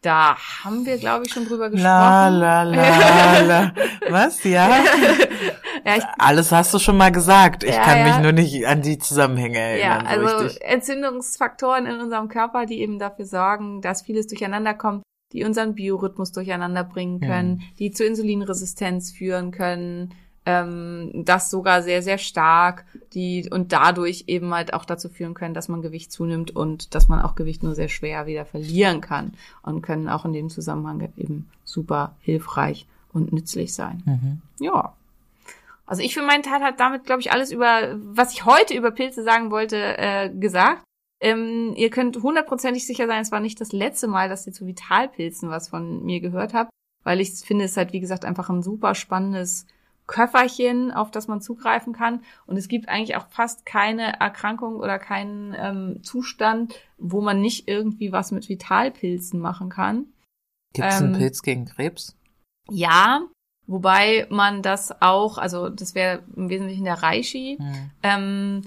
[0.06, 1.84] Da haben wir, glaube ich, schon drüber gesprochen.
[1.91, 3.74] La, la, la, la.
[4.10, 4.43] Was?
[4.43, 4.70] Ja?
[5.84, 7.64] Ja, ich, Alles hast du schon mal gesagt.
[7.64, 8.06] Ich Ja, kann ja.
[8.06, 10.20] mich nur nicht an die Zusammenhänge ja, erinnern.
[10.20, 10.64] so also richtig.
[10.64, 15.03] Entzündungsfaktoren in unserem Körper, die eben dafür sorgen, dass vieles durcheinander kommt,
[15.34, 20.14] die unseren Biorhythmus durcheinander bringen können, die zu Insulinresistenz führen können,
[20.46, 25.54] ähm, das sogar sehr, sehr stark, die und dadurch eben halt auch dazu führen können,
[25.54, 29.34] dass man Gewicht zunimmt und dass man auch Gewicht nur sehr schwer wieder verlieren kann
[29.64, 34.04] und können auch in dem Zusammenhang eben super hilfreich und nützlich sein.
[34.06, 34.41] Mhm.
[34.64, 34.93] Ja.
[35.88, 38.91] Also ich für meinen Teil hat damit, glaube ich, alles über, was ich heute über
[38.91, 40.84] Pilze sagen wollte, äh, gesagt.
[41.22, 44.68] Ähm, ihr könnt hundertprozentig sicher sein, es war nicht das letzte Mal, dass ihr zu
[44.68, 46.70] Vitalpilzen was von mir gehört habt,
[47.04, 49.66] weil ich finde, es halt, wie gesagt, einfach ein super spannendes
[50.08, 52.22] Köfferchen, auf das man zugreifen kann.
[52.45, 57.68] Und es gibt eigentlich auch fast keine Erkrankung oder keinen ähm, Zustand, wo man nicht
[57.68, 60.06] irgendwie was mit Vitalpilzen machen kann.
[60.74, 62.16] Gibt es einen ähm, Pilz gegen Krebs?
[62.70, 63.22] Ja,
[63.68, 67.58] wobei man das auch, also das wäre im Wesentlichen der Reishi.
[67.60, 67.91] Hm.
[68.03, 68.62] Ähm,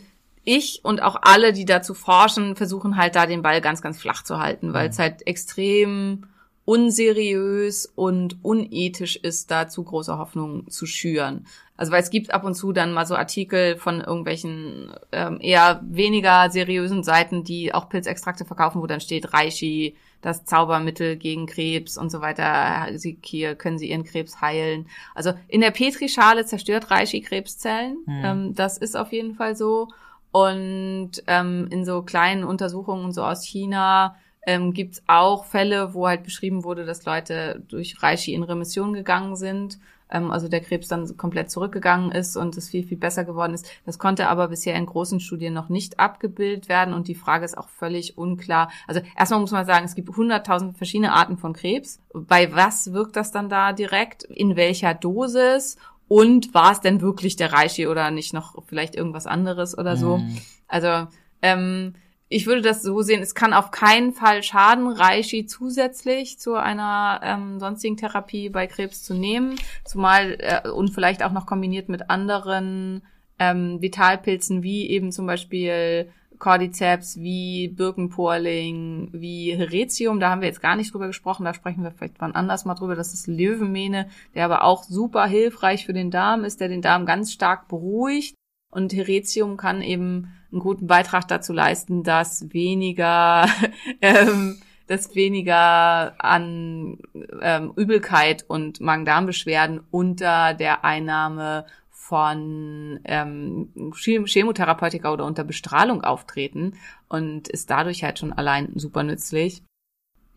[0.45, 4.25] ich und auch alle, die dazu forschen, versuchen halt da den Ball ganz, ganz flach
[4.25, 6.27] zu halten, weil es halt extrem
[6.69, 11.47] unseriös und unethisch ist, da zu große Hoffnung zu schüren.
[11.79, 15.81] Also weil es gibt ab und zu dann mal so Artikel von irgendwelchen ähm, eher
[15.83, 21.97] weniger seriösen Seiten, die auch Pilzextrakte verkaufen, wo dann steht Reishi, das Zaubermittel gegen Krebs
[21.97, 22.99] und so weiter.
[22.99, 24.89] Sie, hier können sie ihren Krebs heilen.
[25.15, 27.97] Also in der Petrischale zerstört Reishi Krebszellen.
[28.05, 28.25] Hm.
[28.25, 29.89] Ähm, das ist auf jeden Fall so.
[30.33, 34.17] Und ähm, in so kleinen Untersuchungen und so aus China
[34.49, 38.95] ähm, gibt es auch Fälle, wo halt beschrieben wurde, dass Leute durch Reishi in Remission
[38.95, 39.79] gegangen sind
[40.11, 43.67] ähm, also der Krebs dann komplett zurückgegangen ist und es viel, viel besser geworden ist.
[43.85, 47.59] Das konnte aber bisher in großen Studien noch nicht abgebildet werden und die Frage ist
[47.59, 48.71] auch völlig unklar.
[48.87, 52.01] Also erstmal muss man sagen, es gibt hunderttausend verschiedene Arten von Krebs.
[52.15, 54.25] Bei was wirkt das dann da direkt?
[54.25, 55.77] In welcher Dosis?
[56.09, 60.19] Und war es denn wirklich der Reishi oder nicht noch vielleicht irgendwas anderes oder so?
[60.19, 60.39] Mhm.
[60.67, 61.07] Also
[61.43, 61.93] ähm,
[62.29, 67.21] ich würde das so sehen, es kann auf keinen Fall schaden, Reishi zusätzlich zu einer
[67.23, 72.11] ähm, sonstigen Therapie bei Krebs zu nehmen, zumal äh, und vielleicht auch noch kombiniert mit
[72.11, 73.03] anderen
[73.39, 80.63] ähm, Vitalpilzen wie eben zum Beispiel Cordyceps, wie Birkenporling, wie Heretium, da haben wir jetzt
[80.63, 84.09] gar nicht drüber gesprochen, da sprechen wir vielleicht wann anders mal drüber, das ist Löwenmähne,
[84.35, 88.35] der aber auch super hilfreich für den Darm ist, der den Darm ganz stark beruhigt.
[88.71, 93.47] Und Heretium kann eben einen guten Beitrag dazu leisten, dass weniger,
[94.01, 96.99] ähm, dass weniger an
[97.43, 106.73] ähm, Übelkeit und Magen-Darm-Beschwerden unter der Einnahme von ähm, Chem- Chemotherapeutika oder unter Bestrahlung auftreten
[107.09, 109.63] und ist dadurch halt schon allein super nützlich.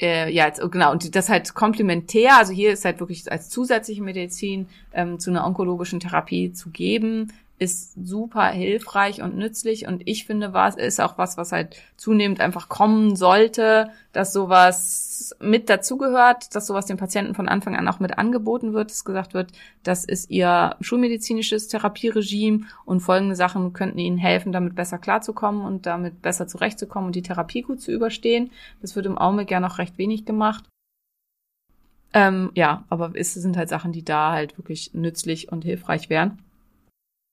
[0.02, 4.02] Äh, ja, jetzt, genau, und das halt komplementär, also hier ist halt wirklich als zusätzliche
[4.02, 7.32] Medizin ähm, zu einer onkologischen Therapie zu geben,
[7.62, 12.42] ist super hilfreich und nützlich und ich finde, was ist auch was, was halt zunehmend
[12.42, 18.00] einfach kommen sollte, dass sowas mit dazugehört, dass sowas dem Patienten von Anfang an auch
[18.00, 19.52] mit angeboten wird, dass gesagt wird,
[19.84, 25.86] das ist ihr schulmedizinisches Therapieregime und folgende Sachen könnten ihnen helfen, damit besser klarzukommen und
[25.86, 28.50] damit besser zurechtzukommen und die Therapie gut zu überstehen.
[28.82, 30.64] Das wird im Augenblick ja noch recht wenig gemacht.
[32.14, 36.40] Ähm, ja, aber es sind halt Sachen, die da halt wirklich nützlich und hilfreich wären.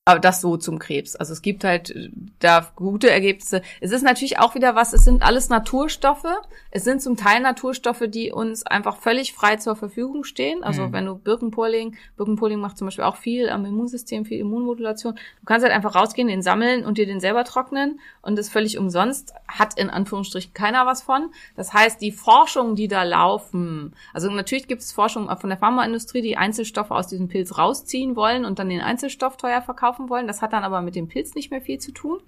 [0.09, 1.17] Aber das so zum Krebs.
[1.17, 3.61] Also es gibt halt äh, da gute Ergebnisse.
[3.83, 6.25] Es ist natürlich auch wieder was, es sind alles Naturstoffe.
[6.71, 10.65] Es sind zum Teil Naturstoffe, die uns einfach völlig frei zur Verfügung stehen.
[10.65, 10.93] Also Mhm.
[10.95, 15.13] wenn du Birkenpolling, Birkenpolling macht zum Beispiel auch viel am Immunsystem, viel Immunmodulation.
[15.15, 18.79] Du kannst halt einfach rausgehen, den sammeln und dir den selber trocknen und das völlig
[18.79, 19.35] umsonst.
[19.47, 21.33] Hat in Anführungsstrichen keiner was von.
[21.55, 26.23] Das heißt, die Forschungen, die da laufen, also natürlich gibt es Forschung von der Pharmaindustrie,
[26.23, 30.27] die Einzelstoffe aus diesem Pilz rausziehen wollen und dann den Einzelstoff teuer verkaufen wollen.
[30.27, 32.21] Das hat dann aber mit dem Pilz nicht mehr viel zu tun.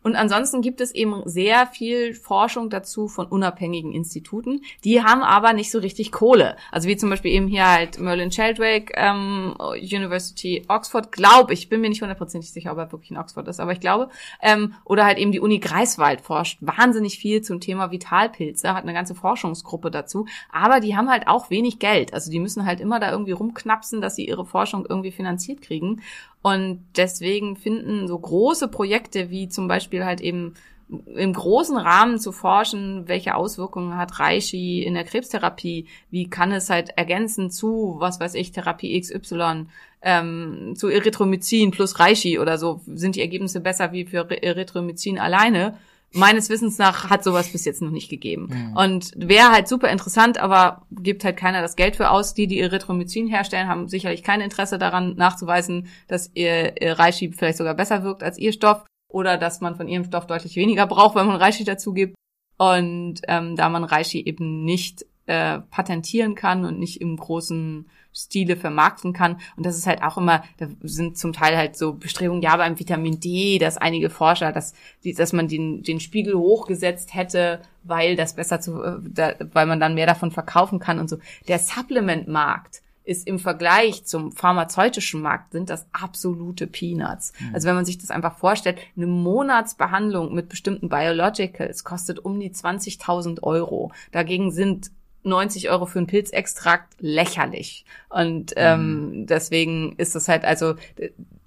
[0.00, 4.60] Und ansonsten gibt es eben sehr viel Forschung dazu von unabhängigen Instituten.
[4.84, 6.56] Die haben aber nicht so richtig Kohle.
[6.70, 11.80] Also wie zum Beispiel eben hier halt Merlin Sheldrake, ähm, University Oxford, glaube ich, bin
[11.80, 14.08] mir nicht hundertprozentig sicher, ob er wirklich in Oxford ist, aber ich glaube.
[14.40, 18.94] Ähm, oder halt eben die Uni Greifswald forscht wahnsinnig viel zum Thema Vitalpilze, hat eine
[18.94, 20.26] ganze Forschungsgruppe dazu.
[20.52, 22.14] Aber die haben halt auch wenig Geld.
[22.14, 26.02] Also die müssen halt immer da irgendwie rumknapsen, dass sie ihre Forschung irgendwie finanziert kriegen.
[26.42, 30.54] Und deswegen finden so große Projekte wie zum Beispiel halt eben
[30.88, 36.70] im großen Rahmen zu forschen, welche Auswirkungen hat Reishi in der Krebstherapie, wie kann es
[36.70, 39.66] halt ergänzen zu, was weiß ich, Therapie XY,
[40.00, 45.76] ähm, zu Erythromycin plus Reishi oder so, sind die Ergebnisse besser wie für Erythromycin alleine.
[46.12, 48.48] Meines Wissens nach hat sowas bis jetzt noch nicht gegeben.
[48.50, 48.76] Mhm.
[48.76, 52.32] Und wäre halt super interessant, aber gibt halt keiner das Geld für aus.
[52.32, 57.58] Die, die Erythromycin herstellen, haben sicherlich kein Interesse daran nachzuweisen, dass ihr, ihr Reishi vielleicht
[57.58, 61.14] sogar besser wirkt als ihr Stoff oder dass man von ihrem Stoff deutlich weniger braucht,
[61.14, 62.14] wenn man Reishi dazu gibt.
[62.56, 67.88] Und ähm, da man Reishi eben nicht äh, patentieren kann und nicht im großen
[68.18, 69.38] Stile vermarkten kann.
[69.56, 72.78] Und das ist halt auch immer, da sind zum Teil halt so Bestrebungen, ja, beim
[72.78, 78.34] Vitamin D, dass einige Forscher, dass, dass man den, den Spiegel hochgesetzt hätte, weil das
[78.34, 81.18] besser zu, äh, da, weil man dann mehr davon verkaufen kann und so.
[81.46, 87.32] Der Supplement-Markt ist im Vergleich zum pharmazeutischen Markt sind das absolute Peanuts.
[87.54, 92.50] Also wenn man sich das einfach vorstellt, eine Monatsbehandlung mit bestimmten Biologicals kostet um die
[92.50, 93.92] 20.000 Euro.
[94.12, 94.90] Dagegen sind
[95.22, 97.84] 90 Euro für einen Pilzextrakt lächerlich.
[98.08, 100.74] Und ähm, deswegen ist das halt also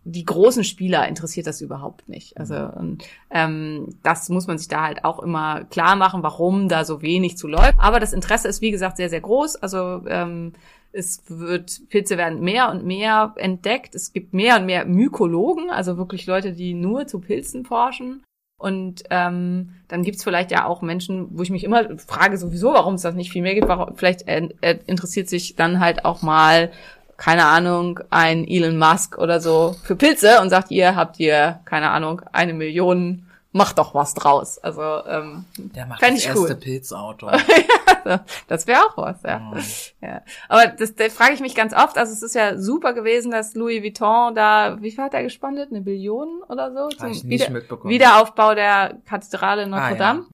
[0.03, 2.37] die großen Spieler interessiert das überhaupt nicht.
[2.37, 6.85] Also und, ähm, das muss man sich da halt auch immer klar machen, warum da
[6.85, 7.75] so wenig zu läuft.
[7.77, 9.57] Aber das Interesse ist wie gesagt sehr sehr groß.
[9.57, 10.53] Also ähm,
[10.93, 13.95] es wird, Pilze werden mehr und mehr entdeckt.
[13.95, 18.23] Es gibt mehr und mehr Mykologen, also wirklich Leute, die nur zu Pilzen forschen.
[18.61, 22.93] Und ähm, dann gibt's vielleicht ja auch Menschen, wo ich mich immer frage sowieso, warum
[22.93, 23.67] es das nicht viel mehr gibt.
[23.67, 26.71] Warum, vielleicht äh, äh, interessiert sich dann halt auch mal,
[27.17, 31.89] keine Ahnung, ein Elon Musk oder so für Pilze und sagt, ihr habt ihr, keine
[31.89, 34.59] Ahnung, eine Million, macht doch was draus.
[34.59, 36.55] Also ähm, Der macht das ich erste cool.
[36.55, 37.31] Pilzauto.
[38.47, 39.39] das wäre auch was, ja.
[39.39, 39.57] Mhm.
[40.01, 40.21] ja.
[40.49, 41.97] Aber das, da frage ich mich ganz oft.
[41.97, 45.69] Also es ist ja super gewesen, dass Louis Vuitton da, wie viel hat er gespendet?
[45.71, 46.89] Eine Billion oder so?
[46.89, 47.47] Zum Wieder.
[47.83, 49.95] Wiederaufbau der Kathedrale Notre Ah, ja.
[49.95, 50.25] Dame.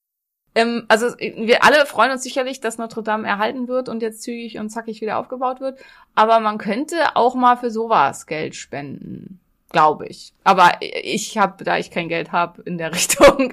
[0.56, 4.58] ähm, also wir alle freuen uns sicherlich, dass Notre Dame erhalten wird und jetzt zügig
[4.60, 5.80] und zackig wieder aufgebaut wird.
[6.16, 9.40] Aber man könnte auch mal für sowas Geld spenden.
[9.72, 10.32] Glaube ich.
[10.46, 13.52] Aber ich habe, da ich kein Geld habe in der Richtung,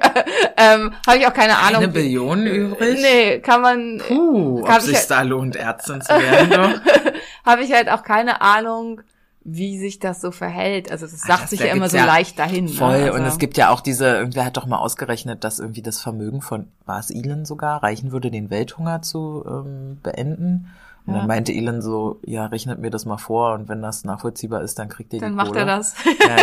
[0.56, 1.82] ähm, habe ich auch keine Ahnung.
[1.82, 3.00] Eine Billion übrig?
[3.02, 4.00] Nee, kann man.
[4.06, 6.80] Puh, ob sich ja- da lohnt, Ärztin zu werden.
[7.44, 9.00] habe ich halt auch keine Ahnung,
[9.46, 10.90] wie sich das so verhält.
[10.90, 12.68] Also das sagt das- sich ja immer so ja leicht dahin.
[12.68, 12.96] Voll.
[12.98, 13.04] Ne?
[13.06, 16.00] Also, Und es gibt ja auch diese, irgendwer hat doch mal ausgerechnet, dass irgendwie das
[16.00, 20.70] Vermögen von, war es Elon sogar, reichen würde, den Welthunger zu ähm, beenden.
[21.06, 21.18] Und Ja.
[21.20, 24.78] dann meinte Elon so, ja, rechnet mir das mal vor und wenn das nachvollziehbar ist,
[24.78, 25.60] dann kriegt ihr dann die macht Kohle.
[25.60, 25.94] er das.
[26.26, 26.36] Ja,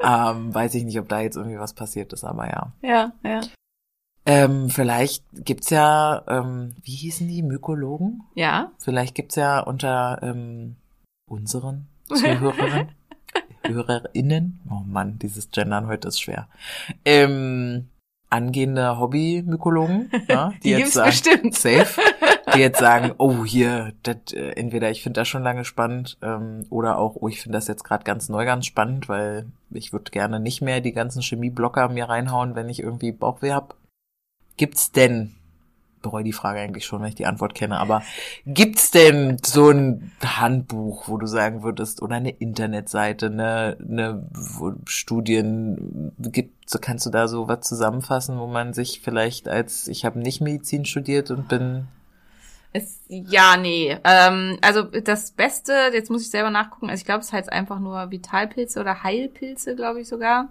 [0.00, 0.30] ja.
[0.32, 2.72] ähm, weiß ich nicht, ob da jetzt irgendwie was passiert ist, aber ja.
[2.82, 3.40] ja, ja.
[4.26, 8.22] Ähm, vielleicht gibt's ja, ähm, wie hießen die, Mykologen?
[8.34, 8.70] Ja.
[8.78, 10.76] Vielleicht gibt's ja unter ähm,
[11.28, 12.88] unseren Zuhörerinnen,
[13.66, 16.48] HörerInnen, oh Mann, dieses Gendern heute ist schwer,
[17.06, 17.88] ähm,
[18.28, 21.54] angehende Hobby-Mykologen, ja, Die gibt's sagen, bestimmt.
[21.54, 22.00] safe,
[22.54, 26.66] die jetzt sagen, oh hier, das, äh, entweder ich finde das schon lange spannend ähm,
[26.70, 30.10] oder auch, oh ich finde das jetzt gerade ganz neu ganz spannend, weil ich würde
[30.10, 33.76] gerne nicht mehr die ganzen Chemieblocker mir reinhauen, wenn ich irgendwie Bauchweh hab.
[34.56, 35.34] Gibt's denn,
[36.02, 38.02] bereue die Frage eigentlich schon, wenn ich die Antwort kenne, aber
[38.46, 44.26] gibt's denn so ein Handbuch, wo du sagen würdest, oder eine Internetseite, eine, eine
[44.86, 50.04] Studien, gibt, so kannst du da so was zusammenfassen, wo man sich vielleicht als, ich
[50.04, 51.88] habe nicht Medizin studiert und bin
[52.72, 53.96] Es, ja, nee.
[54.04, 57.80] Ähm, also das Beste, jetzt muss ich selber nachgucken, also ich glaube, es heißt einfach
[57.80, 60.48] nur Vitalpilze oder Heilpilze, glaube ich sogar.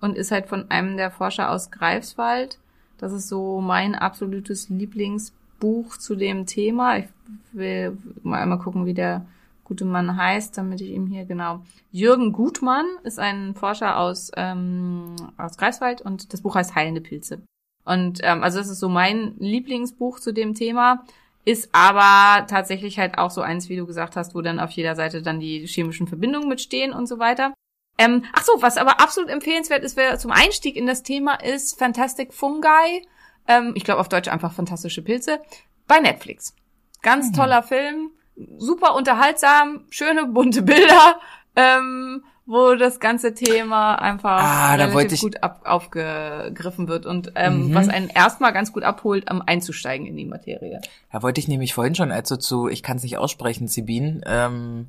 [0.00, 2.58] Und ist halt von einem der Forscher aus Greifswald.
[2.98, 6.98] Das ist so mein absolutes Lieblingsbuch zu dem Thema.
[6.98, 7.06] Ich
[7.52, 9.26] will mal einmal gucken, wie der
[9.64, 11.60] gute Mann heißt, damit ich ihm hier genau.
[11.92, 17.40] Jürgen Gutmann ist ein Forscher aus, ähm, aus Greifswald und das Buch heißt Heilende Pilze.
[17.84, 21.04] Und ähm, also das ist so mein Lieblingsbuch zu dem Thema.
[21.44, 24.94] Ist aber tatsächlich halt auch so eins, wie du gesagt hast, wo dann auf jeder
[24.94, 27.54] Seite dann die chemischen Verbindungen mitstehen und so weiter.
[27.98, 31.78] Ähm, ach so, was aber absolut empfehlenswert ist, wer zum Einstieg in das Thema ist,
[31.78, 33.06] Fantastic Fungi.
[33.48, 35.40] Ähm, ich glaube auf Deutsch einfach fantastische Pilze.
[35.86, 36.54] Bei Netflix.
[37.02, 38.10] Ganz toller Film,
[38.58, 41.18] super unterhaltsam, schöne bunte Bilder,
[41.56, 47.68] ähm, wo das ganze Thema einfach Ah, relativ ich- gut ab, aufgegriffen wird und ähm,
[47.68, 47.74] Mhm.
[47.74, 50.80] was einen erstmal ganz gut abholt, am einzusteigen in die Materie.
[51.12, 54.22] Da wollte ich nämlich vorhin schon, als du zu, ich kann es nicht aussprechen, Zibin,
[54.26, 54.88] ähm,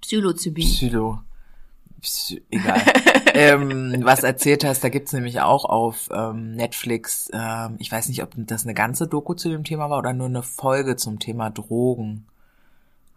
[0.00, 0.64] Psilocybin.
[0.64, 1.20] Psylo,
[2.00, 2.80] Psy, egal,
[3.34, 8.22] ähm, was erzählt hast, da gibt's nämlich auch auf ähm, Netflix, ähm, ich weiß nicht,
[8.22, 11.50] ob das eine ganze Doku zu dem Thema war oder nur eine Folge zum Thema
[11.50, 12.26] Drogen,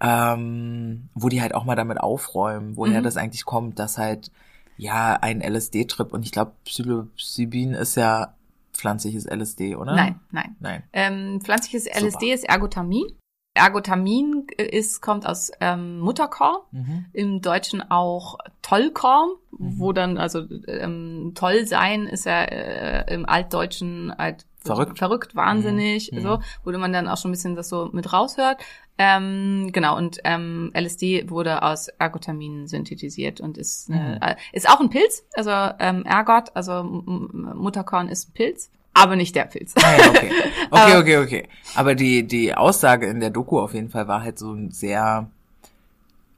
[0.02, 3.04] ähm, wo die halt auch mal damit aufräumen, woher Mhm.
[3.04, 4.32] das eigentlich kommt, dass halt,
[4.78, 8.34] ja, ein LSD-Trip und ich glaube, Psilocybin ist ja
[8.74, 9.93] pflanzliches LSD, oder?
[9.93, 10.56] Nein, nein.
[10.60, 10.84] Nein.
[10.91, 11.99] Ähm, pflanzliches Super.
[12.06, 13.06] LSD ist Ergotamin.
[13.54, 17.06] Ergotamin ist, kommt aus ähm, Mutterkorn, Mhm.
[17.14, 19.74] im Deutschen auch Tollkorn, Mhm.
[19.78, 24.99] wo dann, also ähm, toll sein ist ja äh, im Altdeutschen halt Verrückt.
[24.99, 26.22] verrückt, wahnsinnig, Mhm.
[26.22, 28.62] so, wo man dann auch schon ein bisschen das so mit raushört.
[28.97, 34.22] Ähm, genau, und ähm, LSD wurde aus Ergotamin synthetisiert und ist, eine, Mhm.
[34.22, 35.49] äh, ist auch ein Pilz, also
[35.80, 39.74] ähm, Ergot, also Mutterkorn ist ein Pilz, aber nicht der Pilz.
[39.82, 40.32] Ah, ja, okay.
[40.72, 41.47] Okay, okay, okay.
[41.76, 45.28] Aber die, die Aussage in der Doku auf jeden Fall war halt so ein sehr,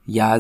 [0.06, 0.38] ja,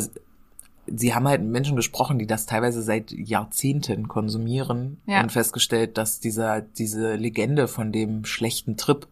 [0.87, 5.21] sie haben halt mit Menschen gesprochen, die das teilweise seit Jahrzehnten konsumieren Ja.
[5.21, 9.07] und festgestellt, dass dieser, diese Legende von dem schlechten Trip,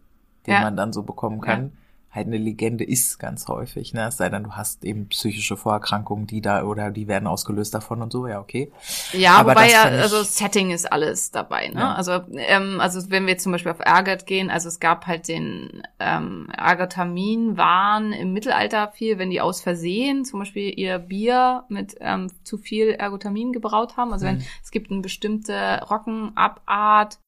[0.47, 0.61] den Ja.
[0.61, 1.71] man dann so bekommen kann,
[2.13, 4.07] halt eine Legende ist ganz häufig, ne?
[4.07, 8.01] Es sei denn, du hast eben psychische Vorerkrankungen, die da oder die werden ausgelöst davon
[8.01, 8.69] und so, ja, okay.
[9.13, 11.79] Ja, Aber wobei ja, also Setting ist alles dabei, ne?
[11.79, 11.93] Ja.
[11.93, 15.83] Also, ähm, also wenn wir zum Beispiel auf Ergot gehen, also es gab halt den
[15.99, 21.95] ähm, Ergotamin waren im Mittelalter viel, wenn die aus Versehen zum Beispiel ihr Bier mit
[22.01, 24.11] ähm, zu viel Ergotamin gebraut haben.
[24.11, 24.43] Also wenn Mhm.
[24.61, 27.19] es gibt eine bestimmte Rockenabart,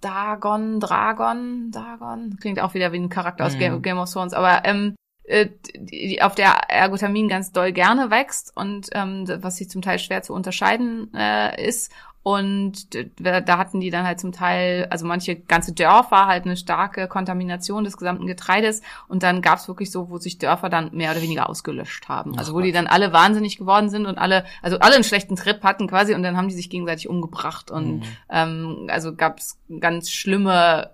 [0.00, 3.58] Dagon, Dragon, Dagon, klingt auch wieder wie ein Charakter aus Mhm.
[3.58, 4.94] Game, Game of Thrones, aber ähm,
[5.24, 9.82] äh, die, die, auf der Ergotamin ganz doll gerne wächst und ähm, was sich zum
[9.82, 11.90] Teil schwer zu unterscheiden äh, ist.
[12.24, 12.88] Und
[13.20, 17.84] da hatten die dann halt zum Teil, also manche ganze Dörfer halt eine starke Kontamination
[17.84, 21.20] des gesamten Getreides und dann gab es wirklich so, wo sich Dörfer dann mehr oder
[21.20, 22.38] weniger ausgelöscht haben.
[22.38, 25.62] Also wo die dann alle wahnsinnig geworden sind und alle, also alle einen schlechten Trip
[25.62, 28.02] hatten quasi und dann haben die sich gegenseitig umgebracht und Mhm.
[28.30, 30.92] ähm, also gab es ganz schlimme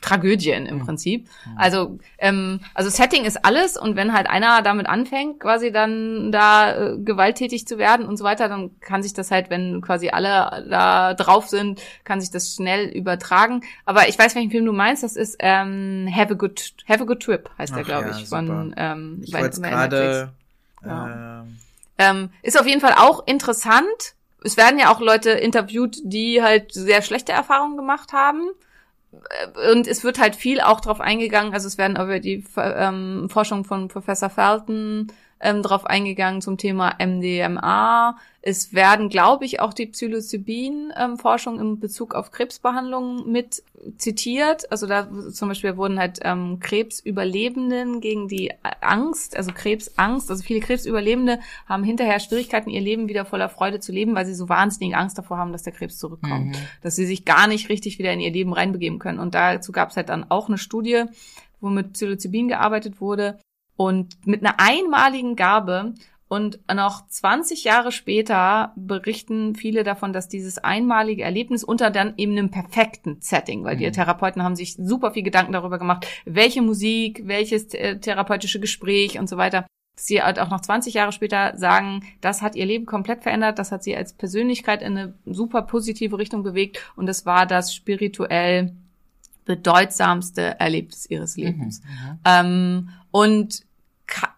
[0.00, 1.28] Tragödien im Prinzip.
[1.56, 6.74] Also, ähm, also Setting ist alles und wenn halt einer damit anfängt, quasi dann da
[6.74, 10.66] äh, gewalttätig zu werden und so weiter, dann kann sich das halt, wenn quasi alle
[10.68, 13.62] da drauf sind, kann sich das schnell übertragen.
[13.84, 15.02] Aber ich weiß, welchen Film du meinst.
[15.02, 18.28] Das ist ähm, Have a Good Have a Good Trip heißt der, glaube ja, ich,
[18.28, 20.32] von ähm, Ich wollte gerade.
[20.84, 21.40] Ja.
[21.42, 21.58] ähm,
[21.98, 24.14] Ähm, ist auf jeden Fall auch interessant.
[24.42, 28.48] Es werden ja auch Leute interviewt, die halt sehr schlechte Erfahrungen gemacht haben.
[29.72, 33.64] Und es wird halt viel auch drauf eingegangen, also es werden über die ähm, Forschung
[33.64, 35.08] von Professor Felton
[35.40, 38.16] ähm, drauf eingegangen zum Thema MDMA.
[38.42, 43.62] Es werden, glaube ich, auch die Psilocybin-Forschung in Bezug auf Krebsbehandlungen mit
[43.96, 44.70] zitiert.
[44.70, 50.60] Also da zum Beispiel wurden halt ähm, Krebsüberlebenden gegen die Angst, also Krebsangst, also viele
[50.60, 54.96] Krebsüberlebende haben hinterher Schwierigkeiten, ihr Leben wieder voller Freude zu leben, weil sie so wahnsinnige
[54.96, 56.56] Angst davor haben, dass der Krebs zurückkommt.
[56.82, 59.18] Dass sie sich gar nicht richtig wieder in ihr Leben reinbegeben können.
[59.18, 61.04] Und dazu gab es halt dann auch eine Studie,
[61.60, 63.38] wo mit Psilocybin gearbeitet wurde
[63.80, 65.94] und mit einer einmaligen Gabe.
[66.28, 72.32] Und noch 20 Jahre später berichten viele davon, dass dieses einmalige Erlebnis unter dann eben
[72.32, 77.22] einem perfekten Setting, weil die Therapeuten haben sich super viel Gedanken darüber gemacht, welche Musik,
[77.24, 79.66] welches therapeutische Gespräch und so weiter,
[79.96, 83.58] dass sie halt auch noch 20 Jahre später sagen, das hat ihr Leben komplett verändert,
[83.58, 86.92] das hat sie als Persönlichkeit in eine super positive Richtung bewegt.
[86.96, 88.74] Und das war das spirituell
[89.46, 91.80] bedeutsamste Erlebnis ihres Lebens.
[92.26, 93.64] Ähm, und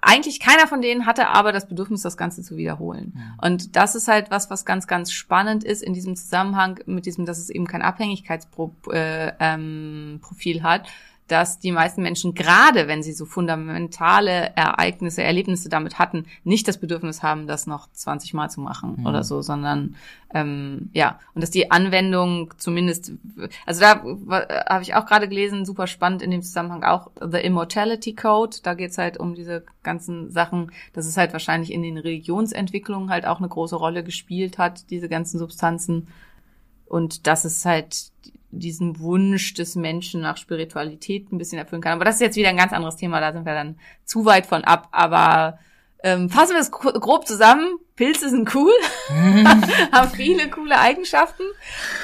[0.00, 3.14] eigentlich keiner von denen hatte aber das Bedürfnis, das Ganze zu wiederholen.
[3.40, 7.24] Und das ist halt was, was ganz, ganz spannend ist in diesem Zusammenhang mit diesem,
[7.24, 10.20] dass es eben kein Abhängigkeitsprofil äh, ähm,
[10.62, 10.88] hat,
[11.28, 16.78] dass die meisten Menschen, gerade wenn sie so fundamentale Ereignisse, Erlebnisse damit hatten, nicht das
[16.78, 19.96] Bedürfnis haben, das noch 20 Mal zu machen oder so, sondern
[20.34, 23.12] ähm, ja, und dass die Anwendung zumindest,
[23.66, 24.02] also da
[24.68, 28.74] habe ich auch gerade gelesen, super spannend in dem Zusammenhang auch The Immortality Code, da
[28.74, 33.38] geht's halt um diese ganzen Sachen, dass es halt wahrscheinlich in den Religionsentwicklungen halt auch
[33.38, 36.08] eine große Rolle gespielt hat, diese ganzen Substanzen.
[36.86, 38.12] Und dass es halt
[38.52, 41.94] diesen Wunsch des Menschen nach Spiritualität ein bisschen erfüllen kann.
[41.94, 44.46] Aber das ist jetzt wieder ein ganz anderes Thema, da sind wir dann zu weit
[44.46, 44.88] von ab.
[44.92, 45.58] Aber
[46.04, 47.66] ähm, fassen wir es gro- grob zusammen.
[47.96, 48.72] Pilze sind cool,
[49.92, 51.42] haben viele coole Eigenschaften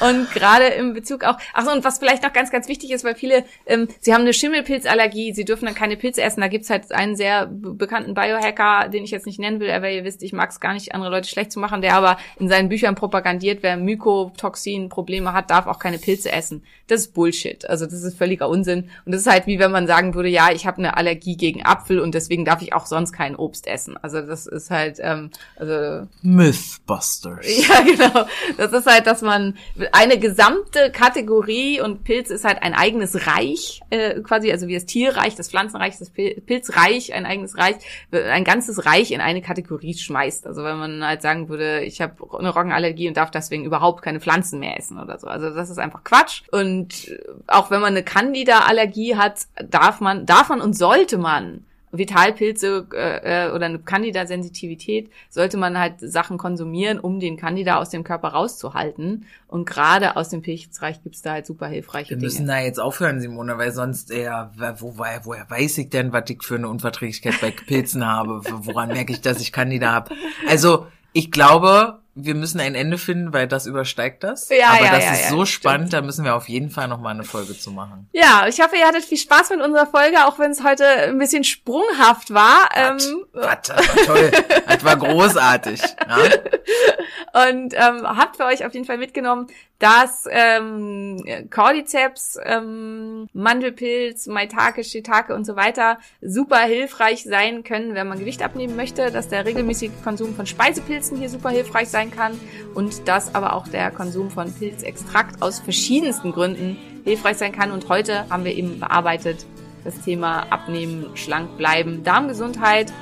[0.01, 3.05] und gerade im Bezug auch, ach so, und was vielleicht noch ganz, ganz wichtig ist,
[3.05, 6.41] weil viele, ähm, sie haben eine Schimmelpilzallergie, sie dürfen dann keine Pilze essen.
[6.41, 9.91] Da gibt's halt einen sehr be- bekannten Biohacker, den ich jetzt nicht nennen will, aber
[9.91, 12.49] ihr wisst, ich mag es gar nicht, andere Leute schlecht zu machen, der aber in
[12.49, 16.63] seinen Büchern propagandiert, wer Mykotoxin-Probleme hat, darf auch keine Pilze essen.
[16.87, 17.69] Das ist Bullshit.
[17.69, 18.91] Also das ist völliger Unsinn.
[19.05, 21.65] Und das ist halt wie wenn man sagen würde, ja, ich habe eine Allergie gegen
[21.65, 23.97] Apfel und deswegen darf ich auch sonst kein Obst essen.
[23.97, 25.79] Also das ist halt, ähm, also
[26.23, 27.47] Mythbusters.
[27.69, 28.27] ja, genau.
[28.57, 29.57] Das ist halt, dass man
[29.93, 34.87] eine gesamte Kategorie und Pilz ist halt ein eigenes Reich, äh, quasi, also wie das
[34.87, 37.77] Tierreich, das Pflanzenreich, das Pil Pilzreich, ein eigenes Reich,
[38.11, 40.47] äh, ein ganzes Reich in eine Kategorie schmeißt.
[40.47, 44.21] Also wenn man halt sagen würde, ich habe eine Roggenallergie und darf deswegen überhaupt keine
[44.21, 45.27] Pflanzen mehr essen oder so.
[45.27, 46.43] Also das ist einfach Quatsch.
[46.53, 47.13] Und
[47.47, 53.47] auch wenn man eine Candida-Allergie hat, darf man, darf man und sollte man Vitalpilze äh,
[53.47, 58.29] äh, oder eine Candida-Sensitivität sollte man halt Sachen konsumieren, um den Candida aus dem Körper
[58.29, 59.27] rauszuhalten.
[59.47, 62.27] Und gerade aus dem Pilzreich gibt's da halt super hilfreiche Wir Dinge.
[62.27, 66.29] müssen da jetzt aufhören, Simone, weil sonst, ja, wo, woher, woher weiß ich denn, was
[66.29, 68.43] ich für eine Unverträglichkeit bei Pilzen habe?
[68.45, 70.15] Woran merke ich, dass ich Candida habe?
[70.47, 74.49] Also, ich glaube, wir müssen ein Ende finden, weil das übersteigt das.
[74.49, 75.49] Ja, Aber ja, das ja, ist ja, so stimmt.
[75.49, 78.09] spannend, da müssen wir auf jeden Fall noch mal eine Folge zu machen.
[78.13, 81.19] Ja, ich hoffe, ihr hattet viel Spaß mit unserer Folge, auch wenn es heute ein
[81.19, 82.69] bisschen sprunghaft war.
[82.75, 82.99] Ähm,
[83.33, 84.31] Was, das war toll.
[84.67, 85.81] Das war großartig.
[85.81, 87.49] Ja?
[87.49, 89.47] und ähm, habt für euch auf jeden Fall mitgenommen,
[89.79, 98.09] dass ähm, Cordyceps, ähm, Mandelpilz, Maitake, Shiitake und so weiter super hilfreich sein können, wenn
[98.09, 102.39] man Gewicht abnehmen möchte, dass der regelmäßige Konsum von Speisepilzen hier super hilfreich sein kann
[102.75, 107.71] und dass aber auch der Konsum von Pilzextrakt aus verschiedensten Gründen hilfreich sein kann.
[107.71, 109.47] Und heute haben wir eben bearbeitet
[109.85, 112.93] das Thema Abnehmen, schlank bleiben, Darmgesundheit.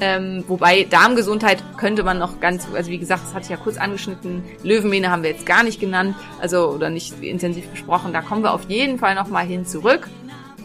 [0.00, 3.76] Ähm, wobei Darmgesundheit könnte man noch ganz, also wie gesagt, das hatte ich ja kurz
[3.76, 4.42] angeschnitten.
[4.62, 8.12] Löwenmähne haben wir jetzt gar nicht genannt, also oder nicht intensiv besprochen.
[8.12, 10.08] Da kommen wir auf jeden Fall nochmal hin zurück.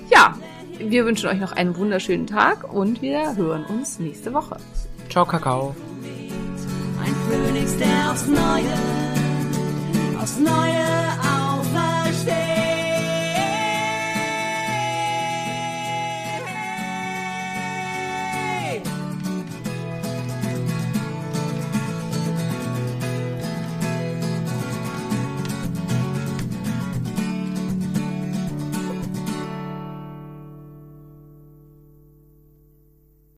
[0.09, 0.35] Ja,
[0.79, 4.57] wir wünschen euch noch einen wunderschönen Tag und wir hören uns nächste Woche.
[5.09, 5.75] Ciao, Kakao.
[7.03, 10.85] Ein Phönix, der aufs Neue, aufs Neue
[11.21, 12.58] aufersteht.